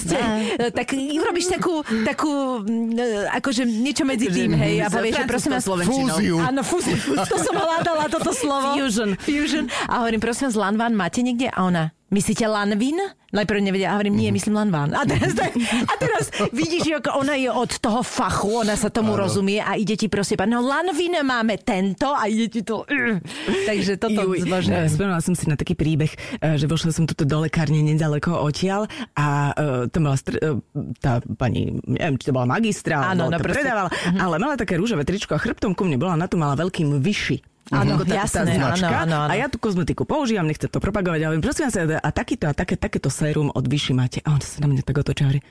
tak 0.71 0.87
urobíš 0.93 1.47
takú, 1.49 1.81
takú, 2.05 2.61
mm, 2.61 3.33
akože 3.37 3.63
niečo 3.65 4.03
medzi 4.05 4.27
tým, 4.29 4.53
hej, 4.53 4.85
a 4.85 4.87
povieš, 4.91 5.13
že 5.21 5.25
prosím 5.25 5.51
vás, 5.57 5.65
Fúziu. 5.67 6.37
Áno, 6.41 6.61
fúziu. 6.61 6.97
To 7.15 7.37
som 7.39 7.55
hľadala, 7.55 8.11
toto 8.11 8.31
slovo. 8.35 8.77
Fusion. 8.77 9.17
Fusion. 9.17 9.65
A 9.89 10.03
hovorím, 10.03 10.21
prosím 10.21 10.51
vás, 10.51 10.55
Lanvan 10.57 10.93
máte 10.93 11.25
niekde? 11.25 11.49
A 11.49 11.65
ona, 11.65 11.96
myslíte 12.11 12.47
Lanvin? 12.47 12.97
Najprv 13.27 13.59
nevedia, 13.59 13.91
a 13.91 13.99
hovorím, 13.99 14.15
nie, 14.15 14.31
myslím 14.31 14.55
Lanvan. 14.55 14.95
A 14.95 15.03
teraz, 15.03 15.35
tak, 15.35 15.51
a 15.59 15.93
teraz 15.99 16.31
vidíš, 16.55 17.03
ako 17.03 17.19
ona 17.19 17.35
je 17.35 17.51
od 17.51 17.75
toho 17.83 17.99
fachu, 17.99 18.63
ona 18.63 18.79
sa 18.79 18.87
tomu 18.87 19.19
rozumie 19.19 19.59
a 19.59 19.75
ide 19.75 19.99
ti 19.99 20.07
proste, 20.07 20.39
no 20.47 20.63
Lanvin 20.63 21.19
máme 21.27 21.59
tento 21.59 22.07
a 22.15 22.23
ide 22.31 22.47
ti 22.47 22.63
to... 22.63 22.87
uh. 22.87 23.19
Takže 23.67 23.99
toto 23.99 24.31
Juj, 24.31 24.47
Spomínala 24.87 25.19
som 25.19 25.35
si 25.35 25.43
na 25.51 25.59
taký 25.59 25.75
príbeh, 25.75 26.07
eh, 26.39 26.55
že 26.55 26.71
vošla 26.71 26.95
som 26.95 27.03
tuto 27.03 27.27
do 27.27 27.43
lekárne 27.43 27.83
nedaleko 27.83 28.39
odtiaľ 28.39 28.87
a 29.19 29.51
uh, 29.51 29.91
tam 29.91 30.07
bola 30.07 30.15
str- 30.15 30.39
eh, 30.39 30.55
tá 31.03 31.19
pani, 31.35 31.75
neviem, 31.83 32.15
či 32.15 32.31
to 32.31 32.35
bola 32.35 32.47
magistra, 32.47 33.11
alebo 33.11 33.27
no 33.27 33.43
predávala, 33.43 33.91
ale 34.15 34.39
mala 34.39 34.55
také 34.55 34.79
rúžové 34.79 35.03
tričko 35.03 35.35
a 35.35 35.43
chrbtom 35.43 35.75
ku 35.75 35.83
mne 35.83 35.99
bola 35.99 36.15
na 36.15 36.31
to 36.31 36.39
mala 36.39 36.55
veľkým 36.55 37.03
vyši. 37.03 37.56
Áno, 37.67 37.99
Ako 37.99 38.03
tá, 38.07 38.15
tá 38.15 38.17
jasné, 38.23 38.55
značka. 38.55 38.87
áno, 38.87 39.03
áno, 39.03 39.15
áno. 39.27 39.31
A 39.31 39.35
ja 39.35 39.51
tú 39.51 39.59
kozmetiku 39.59 40.07
používam, 40.07 40.47
nechcem 40.47 40.71
to 40.71 40.79
propagovať, 40.79 41.19
ale 41.27 41.33
prosím 41.43 41.67
vás, 41.67 41.75
a 41.99 42.09
takýto 42.15 42.47
a 42.47 42.53
také, 42.55 42.79
takéto 42.79 43.11
sérum 43.11 43.51
od 43.51 43.65
Vyši 43.67 43.91
máte. 43.91 44.23
A 44.23 44.31
on 44.31 44.39
sa 44.39 44.63
na 44.63 44.71
mňa 44.71 44.87
tak 44.87 45.03
otočí 45.03 45.43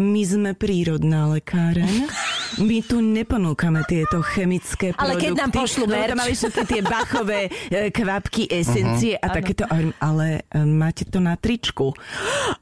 my 0.00 0.22
sme 0.26 0.50
prírodná 0.56 1.30
lekáreň, 1.30 2.08
my 2.58 2.78
tu 2.80 2.98
neponúkame 2.98 3.84
tieto 3.84 4.18
chemické 4.20 4.90
Ale 4.92 5.14
produkty. 5.14 5.22
keď 5.22 5.32
nám 5.36 5.50
Lebo 5.50 5.62
merch. 5.86 6.08
tam 6.08 6.18
mali 6.18 6.32
všetky 6.32 6.62
tie 6.64 6.80
bachové 6.82 7.40
e, 7.68 7.88
kvapky, 7.88 8.42
esencie 8.48 9.14
a 9.14 9.26
takéto. 9.28 9.62
A 9.62 9.72
hovorím, 9.72 9.94
ale 9.96 10.26
e, 10.44 10.58
máte 10.60 11.04
to 11.04 11.18
na 11.18 11.34
tričku. 11.34 11.94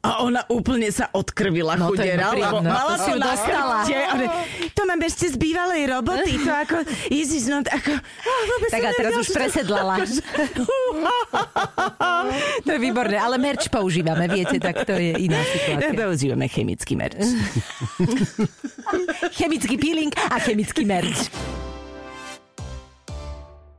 A 0.01 0.21
ona 0.21 0.45
úplne 0.47 0.89
sa 0.89 1.09
odkrvila 1.09 1.75
No, 1.75 1.89
chudera, 1.89 2.29
lebo 2.29 2.61
príjemné. 2.61 2.69
mala 2.69 2.95
To 2.99 3.15
na 3.15 3.33
hovorím, 3.33 4.31
To 4.75 4.83
mám 4.85 5.01
ešte 5.01 5.25
z 5.27 5.37
bývalej 5.37 5.83
roboty. 5.89 6.33
To 6.43 6.53
ako, 6.53 6.77
ježiš, 7.09 7.43
no 7.47 7.63
ako... 7.63 7.93
Tak 8.69 8.83
a 8.83 8.91
teraz 8.93 9.13
už 9.17 9.29
presedlala. 9.31 9.95
To 12.59 12.71
je 12.71 12.81
výborné, 12.81 13.17
ale 13.17 13.39
merč 13.39 13.69
používame, 13.69 14.27
viete, 14.27 14.59
tak 14.59 14.85
to 14.85 14.93
je 14.93 15.15
iná 15.19 15.41
situácia. 15.55 15.95
Používame 15.95 16.47
chemický 16.47 16.95
merč. 16.95 17.17
Chemický 19.33 19.78
peeling 19.79 20.13
a 20.29 20.37
chemický 20.37 20.83
merč. 20.83 21.31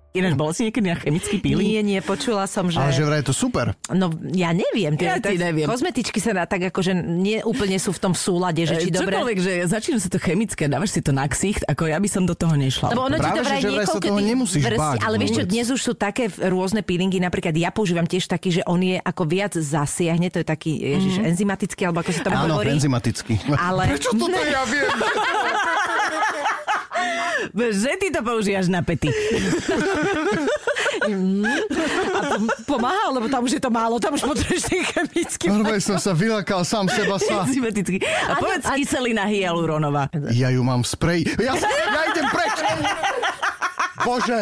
Ináč, 0.09 0.33
bol 0.33 0.49
si 0.49 0.65
niekedy 0.65 0.89
na 0.89 0.97
chemický 0.97 1.37
peeling? 1.37 1.69
Nie, 1.69 1.85
nie, 1.85 2.01
počula 2.01 2.49
som, 2.49 2.65
že... 2.65 2.81
Ale 2.81 2.89
že 2.89 3.05
vraj 3.05 3.21
je 3.21 3.29
to 3.29 3.35
super. 3.37 3.77
No, 3.93 4.09
ja 4.33 4.49
neviem. 4.57 4.97
Ja 4.97 5.21
ti 5.21 5.37
neviem. 5.37 5.69
Kozmetičky 5.69 6.17
sa 6.17 6.33
dá 6.33 6.49
tak 6.49 6.65
akože 6.65 6.97
nie 6.97 7.45
úplne 7.45 7.77
sú 7.77 7.93
v 7.93 8.09
tom 8.09 8.13
súlade, 8.17 8.65
že 8.65 8.81
či 8.81 8.89
E, 8.89 8.97
dobre... 8.97 9.13
Čokoľvek, 9.13 9.37
že 9.37 9.51
začína 9.69 10.01
sa 10.01 10.09
to 10.09 10.17
chemické, 10.17 10.65
dávaš 10.65 10.97
si 10.97 11.05
to 11.05 11.13
na 11.13 11.29
ksicht, 11.29 11.61
ako 11.69 11.93
ja 11.93 12.01
by 12.01 12.09
som 12.09 12.25
do 12.25 12.33
toho 12.33 12.57
nešla. 12.57 12.89
Lebo 12.89 13.05
ono 13.05 13.21
ti 13.21 13.29
Práve, 13.29 13.37
to 13.37 13.43
že- 13.45 13.47
vraj 13.53 13.61
že 13.61 13.69
vraj 13.69 13.85
sa 13.85 13.99
toho 14.01 14.17
nemusíš 14.19 14.63
báť 14.65 14.97
ale 15.05 15.15
vieš 15.21 15.31
čo, 15.37 15.43
dnes 15.45 15.67
už 15.69 15.81
sú 15.85 15.93
také 15.93 16.25
rôzne 16.41 16.81
peelingy, 16.81 17.21
napríklad 17.21 17.53
ja 17.53 17.69
používam 17.69 18.09
tiež 18.09 18.25
taký, 18.25 18.49
že 18.49 18.61
on 18.65 18.81
je 18.81 18.97
ako 18.97 19.23
viac 19.29 19.53
zasiahne, 19.53 20.33
to 20.33 20.41
je 20.41 20.47
taký, 20.49 20.73
ježiš, 20.73 21.21
enzymatický, 21.21 21.85
alebo 21.85 22.01
ako 22.01 22.11
sa 22.17 22.21
to 22.25 22.29
Áno, 22.33 22.57
hovorí. 22.57 22.73
enzymaticky. 22.73 23.37
Ale... 23.53 23.93
Prečo 23.93 24.17
toto 24.17 24.41
ja 24.41 24.65
viem? 24.65 24.89
Že 27.59 27.91
ty 27.97 28.07
to 28.09 28.23
používaš 28.23 28.67
na 28.67 28.79
pety. 28.79 29.11
A 30.99 32.19
to 32.21 32.35
pomáha, 32.65 33.09
lebo 33.11 33.27
tam 33.27 33.43
už 33.43 33.57
je 33.57 33.61
to 33.61 33.69
málo, 33.69 33.99
tam 33.99 34.13
už 34.13 34.23
potrebuješ 34.23 34.63
ten 34.67 34.83
chemický. 34.83 35.45
Normálne 35.47 35.81
som 35.81 35.97
sa 35.97 36.11
vylakal 36.11 36.61
sám 36.63 36.87
seba 36.87 37.15
sa. 37.17 37.41
Enzymatický. 37.47 37.97
A 38.03 38.35
Áno, 38.35 38.41
povedz 38.41 38.65
a- 38.67 38.75
kyselina 38.75 39.23
hyaluronová. 39.25 40.11
Ja 40.31 40.49
ju 40.49 40.61
mám 40.61 40.83
v 40.83 40.87
spreji. 40.89 41.23
Ja, 41.37 41.55
ja 41.55 42.01
idem 42.07 42.27
preč. 42.29 42.55
Bože. 43.99 44.39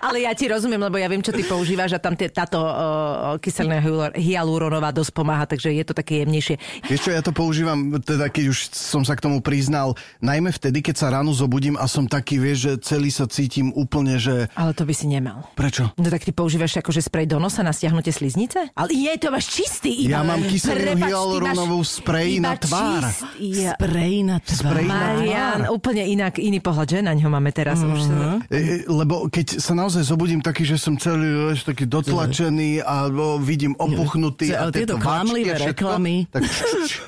Ale 0.00 0.24
ja 0.24 0.32
ti 0.32 0.48
rozumiem, 0.48 0.80
lebo 0.80 0.96
ja 0.96 1.06
viem, 1.06 1.20
čo 1.20 1.28
ty 1.30 1.44
používaš 1.44 1.92
a 1.96 2.00
tam 2.00 2.16
tie, 2.16 2.32
táto 2.32 2.56
uh, 2.56 3.36
kyselina 3.36 3.84
hyalur- 3.84 4.16
hyaluronová 4.16 4.96
dosť 4.96 5.12
pomáha, 5.12 5.44
takže 5.44 5.68
je 5.76 5.84
to 5.84 5.92
také 5.92 6.24
jemnejšie. 6.24 6.56
Vieš 6.88 7.00
čo, 7.04 7.10
ja 7.12 7.20
to 7.20 7.36
používam, 7.36 8.00
teda 8.00 8.32
keď 8.32 8.44
už 8.48 8.58
som 8.72 9.04
sa 9.04 9.12
k 9.12 9.28
tomu 9.28 9.44
priznal, 9.44 9.92
najmä 10.24 10.48
vtedy, 10.56 10.80
keď 10.80 10.96
sa 10.96 11.06
ráno 11.12 11.36
zobudím 11.36 11.76
a 11.76 11.84
som 11.84 12.08
taký, 12.08 12.40
vieš, 12.40 12.58
že 12.64 12.72
celý 12.80 13.12
sa 13.12 13.28
cítim 13.28 13.76
úplne, 13.76 14.16
že... 14.16 14.48
Ale 14.56 14.72
to 14.72 14.88
by 14.88 14.94
si 14.96 15.04
nemal. 15.04 15.44
Prečo? 15.52 15.92
No 16.00 16.08
tak 16.08 16.24
ty 16.24 16.32
používaš 16.32 16.80
akože 16.80 17.04
sprej 17.04 17.28
do 17.28 17.36
nosa 17.36 17.60
na 17.60 17.76
stiahnutie 17.76 18.16
sliznice? 18.16 18.72
Ale 18.72 18.88
nie, 18.96 19.12
to 19.20 19.28
máš 19.28 19.52
čistý 19.52 20.08
iba. 20.08 20.16
Ja 20.16 20.24
mám 20.24 20.40
kyselinu 20.48 20.96
hyaluronovú 20.96 21.84
sprej 21.84 22.40
na 22.40 22.56
tvár. 22.56 23.04
čistý. 23.04 23.68
Ja. 23.68 23.76
Sprej 23.76 24.14
na 24.24 24.36
Sprej 24.40 24.86
tvár. 24.88 24.96
na 24.96 25.10
Marian, 25.20 25.60
úplne 25.74 26.06
inak, 26.06 26.38
iný 26.38 26.62
pohľad, 26.62 26.86
že 26.86 26.98
na 27.02 27.12
ňo 27.12 27.28
máme 27.28 27.50
teraz. 27.50 27.82
Už 27.82 28.00
sa... 28.06 28.38
E, 28.48 28.86
lebo 28.86 29.26
keď 29.26 29.58
sa 29.58 29.74
naozaj 29.74 29.89
zobudím 29.92 30.38
taký, 30.38 30.62
že 30.62 30.76
som 30.76 30.94
celý 30.94 31.26
vieš, 31.48 31.64
taký 31.64 31.84
dotlačený 31.84 32.80
a 32.80 33.10
vidím 33.36 33.74
opuchnutý 33.74 34.50
Ale 34.50 34.70
a 34.70 34.72
tieto 34.72 34.94
tieto 34.94 34.96
klamlivé 34.96 35.54
reklamy. 35.56 36.26
Tak 36.28 36.46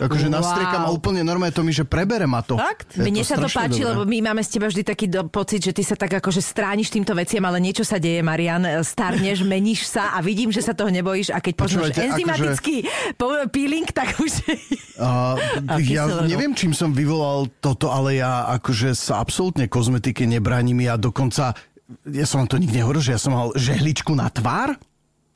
akože 0.00 0.24
Wow. 0.24 0.34
nastriekam 0.34 0.82
a 0.82 0.90
úplne 0.90 1.20
normálne 1.20 1.50
to 1.50 1.60
mi, 1.60 1.70
že 1.70 1.82
prebere 1.82 2.24
ma 2.24 2.40
to. 2.40 2.54
Fakt? 2.54 2.94
Je 2.94 3.04
Mne 3.04 3.22
sa 3.22 3.36
to 3.36 3.46
páči, 3.46 3.80
dobré. 3.80 3.90
lebo 3.90 4.02
my 4.04 4.18
máme 4.24 4.40
z 4.40 4.50
teba 4.50 4.66
vždy 4.66 4.82
taký 4.82 5.06
do, 5.06 5.22
pocit, 5.24 5.60
že 5.60 5.72
ty 5.72 5.80
sa 5.80 5.94
tak 5.94 6.10
akože 6.12 6.40
strániš 6.40 6.88
týmto 6.88 7.12
veciam, 7.12 7.42
ale 7.42 7.58
niečo 7.58 7.82
sa 7.82 7.96
deje, 7.96 8.18
Marian. 8.20 8.64
Starneš, 8.80 9.46
meníš 9.48 9.86
sa 9.86 10.12
a 10.12 10.20
vidím, 10.20 10.48
že 10.48 10.60
sa 10.60 10.72
toho 10.72 10.88
nebojíš 10.88 11.30
a 11.30 11.38
keď 11.38 11.52
poznáš 11.54 11.90
akože- 11.90 12.02
enzymatický 12.08 12.76
po- 13.14 13.46
peeling, 13.48 13.86
tak 13.86 14.16
už... 14.16 14.32
A, 14.98 15.36
A 15.72 15.78
ja 15.78 16.06
neviem, 16.22 16.52
čím 16.52 16.72
som 16.72 16.90
vyvolal 16.90 17.46
toto, 17.58 17.88
ale 17.88 18.16
ja 18.16 18.48
akože 18.52 18.92
sa 18.92 19.18
absolútne 19.18 19.66
kozmetike 19.66 20.24
nebraním. 20.24 20.80
Ja 20.80 20.96
dokonca, 20.96 21.52
ja 22.04 22.24
som 22.24 22.40
vám 22.40 22.48
to 22.48 22.56
nikdy 22.56 22.78
nehovoril, 22.78 23.00
že 23.00 23.12
ja 23.12 23.20
som 23.20 23.32
mal 23.32 23.52
žehličku 23.52 24.12
na 24.12 24.26
tvár? 24.26 24.76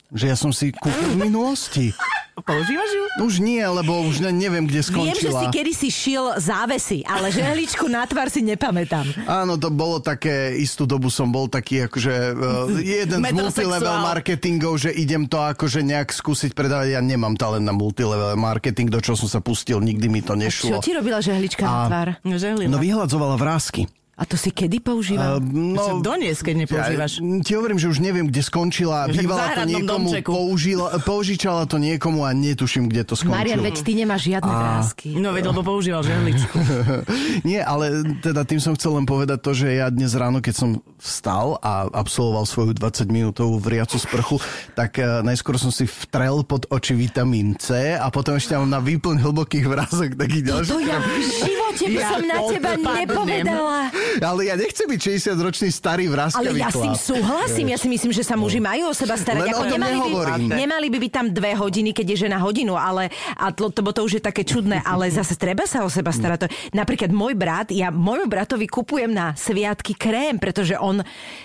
Že 0.07 0.25
ja 0.25 0.37
som 0.37 0.49
si 0.49 0.71
kúpil 0.71 1.19
v 1.19 1.27
minulosti. 1.27 1.91
Používaš 2.37 2.87
ju? 2.87 3.03
Už 3.19 3.41
nie, 3.41 3.59
lebo 3.59 4.05
už 4.05 4.21
ne, 4.21 4.29
neviem, 4.29 4.63
kde 4.63 4.79
Viem, 4.79 5.09
že 5.11 5.19
si 5.19 5.25
skončila. 5.25 5.49
kedy 5.49 5.71
si 5.73 5.89
šil 5.89 6.37
závesy, 6.37 7.01
ale 7.01 7.27
žehličku 7.27 7.89
na 7.89 8.05
tvár 8.05 8.29
si 8.29 8.39
nepamätám. 8.39 9.03
Áno, 9.25 9.57
to 9.57 9.67
bolo 9.67 9.97
také, 9.97 10.53
istú 10.53 10.85
dobu 10.85 11.09
som 11.09 11.27
bol 11.27 11.49
taký 11.49 11.89
akože 11.89 12.13
uh, 12.29 12.69
jeden 12.77 13.19
z 13.19 13.33
multilevel 13.35 13.99
marketingov, 13.99 14.79
že 14.79 14.93
idem 14.93 15.25
to 15.25 15.41
akože 15.41 15.81
nejak 15.81 16.07
skúsiť 16.07 16.53
predávať. 16.53 16.93
Ja 16.93 17.01
nemám 17.01 17.33
talent 17.33 17.65
na 17.65 17.73
multilevel 17.73 18.37
marketing, 18.37 18.87
do 18.87 19.01
čoho 19.01 19.17
som 19.17 19.27
sa 19.27 19.41
pustil, 19.41 19.81
nikdy 19.81 20.05
mi 20.05 20.21
to 20.21 20.31
Čo 20.31 20.39
nešlo. 20.39 20.75
ti 20.79 20.93
robila 20.93 21.17
žehlička 21.19 21.65
na 21.65 21.73
A- 21.73 21.87
tvár? 21.89 22.07
No, 22.21 22.37
žehlina. 22.37 22.69
No 22.69 22.77
vyhľadzovala 22.77 23.35
vrázky. 23.35 23.89
A 24.17 24.25
to 24.25 24.33
si 24.33 24.49
kedy 24.49 24.81
používal? 24.81 25.37
Uh, 25.37 25.77
No, 25.77 26.01
donies, 26.01 26.41
keď 26.41 26.65
nepoužívaš. 26.65 27.21
Ja, 27.21 27.37
ti 27.45 27.51
hovorím, 27.53 27.77
že 27.77 27.85
už 27.85 28.01
neviem, 28.01 28.25
kde 28.25 28.41
skončila. 28.41 29.05
V 29.05 29.21
Bývala 29.21 29.53
to 29.53 29.63
niekomu, 29.63 30.09
domčeku. 30.09 30.29
použila, 30.33 30.87
použičala 30.99 31.63
to 31.63 31.77
niekomu 31.77 32.25
a 32.25 32.33
netuším, 32.33 32.89
kde 32.89 33.05
to 33.05 33.13
Marian, 33.23 33.61
skončilo. 33.61 33.65
veď 33.69 33.75
ty 33.85 33.91
nemáš 33.93 34.21
žiadne 34.25 34.49
vrázky. 34.49 35.07
No, 35.13 35.29
veď, 35.31 35.53
lebo 35.53 35.61
používal 35.61 36.01
žehličku. 36.01 36.57
Nie, 37.49 37.61
ale 37.61 37.85
teda 38.17 38.41
tým 38.41 38.57
som 38.57 38.73
chcel 38.73 38.97
len 38.97 39.05
povedať 39.05 39.37
to, 39.37 39.53
že 39.53 39.77
ja 39.77 39.87
dnes 39.87 40.09
ráno, 40.11 40.41
keď 40.41 40.53
som 40.57 40.69
vstal 40.97 41.61
a 41.61 41.85
absolvoval 41.87 42.43
svoju 42.43 42.73
20 42.73 43.05
minútovú 43.07 43.57
vriacu 43.57 43.95
sprchu, 43.95 44.41
tak 44.73 44.97
uh, 44.97 45.21
najskôr 45.21 45.55
som 45.55 45.69
si 45.69 45.85
vtrel 45.85 46.41
pod 46.41 46.65
oči 46.67 46.93
vitamín 46.93 47.53
C 47.53 47.93
a 47.93 48.09
potom 48.09 48.33
ešte 48.33 48.57
mám 48.57 48.65
na 48.65 48.81
výplň 48.81 49.21
hlbokých 49.21 49.65
vrázok 49.69 50.17
taký 50.17 50.41
ďalší. 50.41 50.69
To 50.69 50.81
ja 50.81 50.97
v 50.97 51.09
živote 51.21 51.85
by 51.85 51.95
Ja 51.95 52.09
som 52.09 52.21
na 52.25 52.37
teba 52.49 52.71
odpadnem. 52.73 52.97
nepovedala. 53.05 53.79
Ale 54.17 54.41
ja 54.43 54.55
nechcem 54.57 54.85
byť 54.85 54.99
60-ročný 54.99 55.69
starý 55.69 56.09
Ale 56.09 56.13
vraskavý 56.17 56.57
ja 56.57 56.69
s 56.73 56.77
tým 56.81 56.95
súhlasím, 56.97 57.65
ja 57.69 57.77
si 57.77 57.87
myslím, 57.87 58.11
že 58.11 58.25
sa 58.25 58.33
muži 58.33 58.57
majú 58.57 58.89
o 58.89 58.95
seba 58.97 59.13
starať. 59.13 59.47
Len 59.47 59.53
o 59.53 59.63
tom 59.63 59.77
nemali, 59.77 59.93
nehovorím. 60.01 60.45
by, 60.49 60.57
nemali 60.57 60.87
by 60.89 60.97
byť 60.97 61.11
tam 61.13 61.25
dve 61.29 61.51
hodiny, 61.53 61.89
keď 61.93 62.05
je 62.09 62.17
žena 62.25 62.41
hodinu, 62.41 62.73
ale 62.73 63.13
a 63.37 63.53
to, 63.53 63.69
to, 63.69 63.85
to 63.85 64.01
už 64.01 64.17
je 64.17 64.23
také 64.23 64.41
čudné, 64.41 64.81
ale 64.81 65.13
zase 65.13 65.37
treba 65.37 65.69
sa 65.69 65.85
o 65.85 65.89
seba 65.93 66.09
starať. 66.09 66.37
To- 66.41 66.51
Napríklad 66.73 67.13
môj 67.13 67.37
brat, 67.37 67.69
ja 67.69 67.93
môjmu 67.93 68.25
bratovi 68.25 68.65
kupujem 68.65 69.13
na 69.13 69.37
sviatky 69.37 69.93
krém, 69.93 70.41
pretože 70.41 70.73
on 70.73 70.96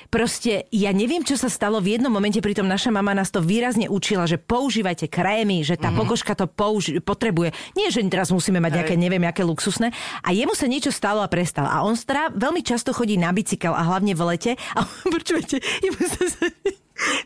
proste, 0.09 0.69
ja 0.69 0.93
neviem, 0.93 1.21
čo 1.21 1.35
sa 1.35 1.49
stalo 1.49 1.81
v 1.81 1.97
jednom 1.97 2.13
momente, 2.13 2.39
pritom 2.39 2.65
naša 2.65 2.89
mama 2.89 3.13
nás 3.13 3.29
to 3.29 3.41
výrazne 3.41 3.89
učila, 3.89 4.25
že 4.25 4.37
používajte 4.37 5.09
krémy, 5.09 5.63
že 5.63 5.75
tá 5.75 5.89
Mhm. 5.89 5.97
pokožka 5.99 6.33
to 6.35 6.47
použi- 6.47 7.01
potrebuje. 7.01 7.51
Nie, 7.73 7.89
že 7.89 8.05
teraz 8.07 8.29
musíme 8.29 8.61
mať 8.61 8.83
nejaké, 8.83 8.95
neviem, 8.95 9.25
aké 9.25 9.43
luxusné. 9.43 9.91
A 10.21 10.31
jemu 10.31 10.53
sa 10.53 10.67
niečo 10.67 10.93
stalo 10.93 11.21
a 11.21 11.29
prestal. 11.29 11.65
A 11.65 11.81
on 11.83 11.97
stará, 11.97 12.29
veľmi 12.29 12.61
často 12.61 12.93
chodí 12.93 13.17
na 13.17 13.33
bicykel 13.33 13.73
a 13.73 13.83
hlavne 13.83 14.13
v 14.13 14.23
lete. 14.29 14.53
A 14.77 14.85
počujete, 15.15 15.59
jemu 15.81 16.03
sa... 16.07 16.25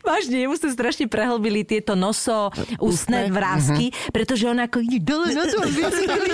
Vážne, 0.01 0.47
jemu 0.47 0.55
sa 0.55 0.71
strašne 0.71 1.05
prehlbili 1.11 1.67
tieto 1.67 1.93
noso, 1.93 2.49
ústne. 2.79 3.27
vrázky, 3.27 3.91
pretože 4.15 4.47
on 4.47 4.57
ako 4.57 4.79
ide 4.79 5.03
dole 5.03 5.35
na 5.35 5.45
tom 5.45 5.67
bicykli. 5.67 6.31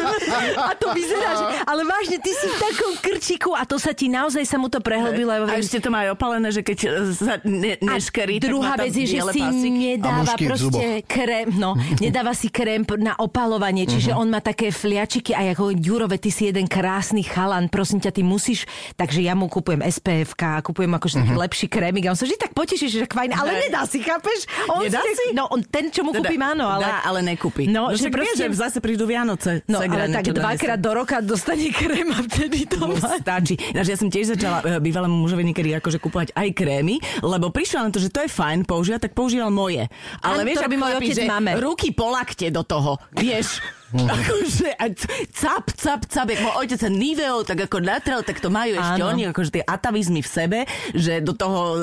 A 0.57 0.73
to 0.77 0.93
vyzerá, 0.93 1.29
že... 1.35 1.43
Ale 1.65 1.81
vážne, 1.83 2.17
ty 2.21 2.31
si 2.31 2.45
v 2.47 2.57
takom 2.61 2.93
krčiku 3.01 3.51
a 3.57 3.65
to 3.65 3.81
sa 3.81 3.91
ti 3.91 4.07
naozaj 4.07 4.45
sa 4.45 4.57
mu 4.61 4.69
to 4.69 4.79
prehlbilo. 4.79 5.49
A 5.49 5.57
ešte 5.57 5.81
to 5.81 5.89
má 5.89 6.05
aj 6.07 6.15
opalené, 6.15 6.53
že 6.53 6.61
keď 6.61 6.77
e, 6.85 6.89
sa 7.13 7.35
ne, 7.43 7.75
A 7.81 7.97
neškerí, 7.97 8.37
tak 8.37 8.49
druhá 8.53 8.73
vec 8.77 8.93
je, 8.93 9.05
že 9.09 9.19
si. 9.33 9.41
A 9.41 9.49
nedáva 9.51 10.33
proste 10.37 11.01
krém, 11.03 11.49
no, 11.57 11.73
nedáva 11.97 12.37
si 12.37 12.47
krém 12.53 12.85
na 13.01 13.17
opalovanie, 13.17 13.89
čiže 13.89 14.13
on 14.13 14.29
má 14.29 14.39
také 14.39 14.69
fliačiky 14.69 15.33
a 15.33 15.51
ako 15.51 15.73
Ďurove, 15.73 16.21
ty 16.21 16.29
si 16.29 16.47
jeden 16.47 16.69
krásny 16.69 17.25
chalan, 17.25 17.67
prosím 17.67 17.99
ťa, 17.99 18.11
ty 18.13 18.21
musíš, 18.21 18.69
takže 18.95 19.25
ja 19.25 19.33
mu 19.33 19.49
kupujem 19.49 19.81
SPF, 19.81 20.37
kupujem 20.61 20.93
akože 20.95 21.25
taký 21.25 21.33
lepší 21.33 21.67
krémik 21.67 22.05
a 22.07 22.13
on 22.13 22.19
sa 22.19 22.29
vždy 22.29 22.37
tak 22.37 22.51
poteší, 22.53 22.87
že 22.87 23.09
fajn, 23.23 23.31
ale 23.33 23.49
Ne. 23.49 23.59
nedá 23.63 23.81
si, 23.87 23.97
chápeš? 23.99 24.39
On 24.67 24.83
Nedá 24.83 24.99
si? 24.99 25.11
si? 25.15 25.25
No, 25.31 25.47
on, 25.47 25.63
ten, 25.63 25.87
čo 25.87 26.03
mu 26.03 26.11
kúpim, 26.11 26.39
áno, 26.39 26.67
ale... 26.67 26.83
Dá, 26.83 26.95
ale 27.03 27.19
nekúpi. 27.23 27.65
No, 27.65 27.87
no 27.87 27.95
že 27.95 28.03
že 28.03 28.09
proste- 28.11 28.35
že 28.35 28.51
zase 28.51 28.83
prídu 28.83 29.07
Vianoce. 29.07 29.63
No, 29.65 29.79
Segra 29.79 30.03
ale 30.03 30.11
tak 30.11 30.27
dvakrát 30.29 30.79
do 30.79 30.91
roka 30.91 31.23
dostane 31.23 31.71
krém 31.71 32.11
a 32.11 32.19
vtedy 32.19 32.67
to 32.67 32.83
má. 32.83 32.99
stačí. 33.15 33.55
Ináč 33.71 33.87
ja 33.87 33.97
som 33.97 34.11
tiež 34.11 34.35
začala 34.35 34.59
e, 34.61 34.83
bývalému 34.83 35.15
mužovi 35.15 35.43
niekedy 35.45 35.71
akože 35.79 35.97
kupovať 35.97 36.35
aj 36.35 36.47
krémy, 36.51 36.99
lebo 37.21 37.47
prišla 37.47 37.87
na 37.87 37.89
to, 37.89 38.03
že 38.03 38.11
to 38.11 38.19
je 38.19 38.29
fajn 38.29 38.67
používať, 38.67 39.07
tak 39.07 39.13
používal 39.13 39.47
moje. 39.47 39.87
Ale 40.19 40.41
Áno, 40.41 40.45
vieš, 40.45 40.59
ako 40.59 40.75
môj 40.75 40.93
otec 40.99 41.15
že 41.15 41.23
mame. 41.23 41.51
ruky 41.55 41.95
polakte 41.95 42.51
do 42.51 42.61
toho, 42.61 42.99
vieš. 43.13 43.63
Akože 43.93 44.69
a 44.73 44.85
cap, 45.29 45.65
cap, 45.77 46.01
cap, 46.09 46.27
jak 46.27 46.41
môj 46.41 46.55
otec 46.65 46.79
sa 46.81 46.89
Niveo 46.89 47.45
tak 47.45 47.69
ako 47.69 47.77
natrel, 47.79 48.25
tak 48.25 48.41
to 48.41 48.49
majú 48.49 48.75
ešte 48.77 49.01
Áno. 49.01 49.13
oni, 49.13 49.29
akože 49.29 49.49
tie 49.59 49.63
atavizmy 49.63 50.25
v 50.25 50.29
sebe, 50.29 50.59
že 50.97 51.21
do 51.21 51.37
toho 51.37 51.59
e, 51.77 51.79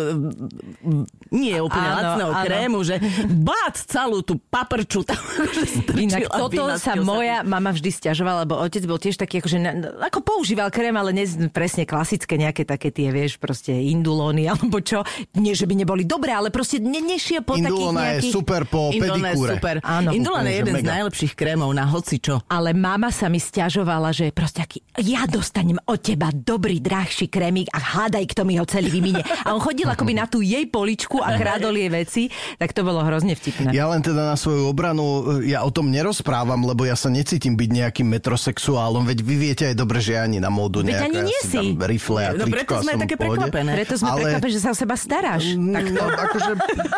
nie 1.31 1.55
je 1.55 1.63
úplne 1.63 1.89
Áno, 1.89 1.97
lacného 1.97 2.33
áno. 2.35 2.45
krému, 2.45 2.79
že 2.83 2.97
bác 3.31 3.77
celú 3.87 4.21
tú 4.27 4.37
paprču 4.51 5.07
tam 5.07 5.19
akože 5.47 5.65
Inak 6.01 6.27
toto 6.33 6.63
sa 6.77 6.99
moja 6.99 7.47
mama 7.47 7.71
vždy 7.71 7.91
stiažovala, 7.93 8.49
lebo 8.49 8.59
otec 8.59 8.83
bol 8.89 8.99
tiež 8.99 9.21
taký, 9.21 9.39
akože, 9.45 9.59
ako 10.01 10.19
používal 10.25 10.73
krém, 10.73 10.95
ale 10.97 11.15
ne 11.15 11.25
presne 11.51 11.85
klasické 11.87 12.35
nejaké 12.41 12.65
také 12.67 12.91
tie, 12.91 13.13
vieš, 13.15 13.37
proste 13.37 13.71
indulóny 13.71 14.47
alebo 14.53 14.83
čo. 14.83 15.03
Nie, 15.37 15.55
že 15.55 15.69
by 15.69 15.75
neboli 15.85 16.03
dobré, 16.09 16.35
ale 16.35 16.49
proste 16.51 16.83
ne, 16.83 16.99
nešiel 16.99 17.45
po 17.45 17.55
takých 17.55 17.71
Indulona 17.71 18.01
je 18.01 18.11
nejakých... 18.19 18.33
super 18.33 18.63
po 18.67 18.91
Indulona 18.91 19.29
je 19.31 19.35
pedikúre. 19.37 19.53
super. 19.57 19.75
Áno. 19.85 20.09
Indulona 20.11 20.49
je 20.49 20.57
jeden 20.57 20.75
z 20.75 20.83
mega. 20.83 20.93
najlepších 20.99 21.33
krémov 21.37 21.71
na 21.73 21.85
hocičo. 22.01 22.41
Ale 22.49 22.73
mama 22.73 23.13
sa 23.13 23.29
mi 23.29 23.37
stiažovala, 23.37 24.11
že 24.11 24.33
proste 24.33 24.65
aký, 24.65 24.81
ja 25.05 25.29
dostanem 25.29 25.77
od 25.85 26.01
teba 26.01 26.33
dobrý, 26.33 26.81
drahší 26.81 27.29
krémik 27.29 27.69
a 27.71 27.79
hádaj, 27.79 28.25
kto 28.33 28.49
mi 28.49 28.57
ho 28.57 28.65
celý 28.65 28.89
vymine. 28.89 29.21
A 29.45 29.53
on 29.53 29.61
chodil 29.61 29.85
akoby 29.85 30.17
na 30.17 30.25
tú 30.25 30.41
jej 30.41 30.65
poličku 30.65 31.21
a 31.21 31.37
krádol 31.37 31.77
jej 31.77 31.91
veci, 31.93 32.23
tak 32.57 32.73
to 32.73 32.81
bolo 32.81 33.05
hrozne 33.05 33.37
vtipné. 33.37 33.77
Ja 33.77 33.93
len 33.93 34.01
teda 34.01 34.33
na 34.33 34.37
svoju 34.41 34.65
obranu, 34.67 35.05
ja 35.45 35.61
o 35.61 35.71
tom 35.71 35.93
nerozprávam, 35.93 36.65
lebo 36.65 36.89
ja 36.89 36.97
sa 36.97 37.13
necítim 37.13 37.55
byť 37.55 37.71
nejakým 37.71 38.09
metrosexuálom, 38.09 39.05
veď 39.05 39.19
vy 39.21 39.35
viete 39.37 39.65
aj 39.69 39.77
dobre, 39.77 40.01
že 40.01 40.17
ja 40.17 40.25
ani 40.25 40.41
na 40.41 40.49
módu 40.49 40.81
nejaká, 40.81 41.07
ani 41.07 41.21
ja 41.21 41.29
nie 41.29 41.41
si 41.45 41.53
si. 41.53 41.57
dám 41.77 41.85
rifle 41.85 42.21
a 42.25 42.31
No 42.33 42.47
tričko 42.49 42.57
preto 42.57 42.75
sme 42.87 42.93
také 42.97 43.15
prekvapené. 43.21 43.71
Preto 43.77 43.95
sme 43.99 44.09
Ale- 44.09 44.19
prekvapení, 44.25 44.53
že 44.57 44.63
sa 44.63 44.71
o 44.73 44.77
seba 44.79 44.95
staráš. 44.97 45.45
Tak 45.59 45.85
no, 45.93 46.05
akože, 46.09 46.53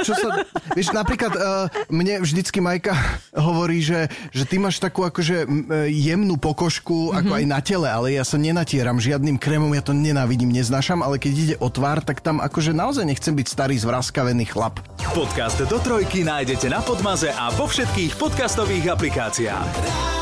čo 0.06 0.12
sa, 0.14 0.28
vieš, 0.76 0.88
napríklad 0.94 1.32
uh, 1.34 1.66
mne 1.88 2.22
vždycky 2.22 2.60
Majka 2.60 2.94
hovorí, 3.48 3.80
že, 3.82 4.06
že 4.30 4.44
ty 4.44 4.60
máš 4.60 4.78
takú 4.92 5.08
akože 5.08 5.36
e, 5.42 5.46
jemnú 5.88 6.36
pokožku, 6.36 7.10
Mhm. 7.10 7.16
ako 7.16 7.32
aj 7.32 7.44
na 7.48 7.60
tele, 7.64 7.88
ale 7.88 8.12
ja 8.12 8.22
sa 8.22 8.36
nenatieram 8.36 9.00
žiadnym 9.00 9.40
krémom, 9.40 9.72
ja 9.72 9.80
to 9.80 9.96
nenávidím, 9.96 10.52
neznášam, 10.52 11.00
ale 11.00 11.16
keď 11.16 11.32
ide 11.32 11.56
o 11.56 11.72
tvár, 11.72 12.04
tak 12.04 12.20
tam 12.20 12.44
akože 12.44 12.76
naozaj 12.76 13.08
nechcem 13.08 13.32
byť 13.32 13.46
starý 13.48 13.80
zvraskavený 13.80 14.44
chlap. 14.44 14.84
Podcast 15.16 15.64
do 15.64 15.80
trojky 15.80 16.28
nájdete 16.28 16.68
na 16.68 16.84
Podmaze 16.84 17.32
a 17.32 17.48
vo 17.56 17.64
všetkých 17.64 18.20
podcastových 18.20 18.92
aplikáciách. 18.92 20.21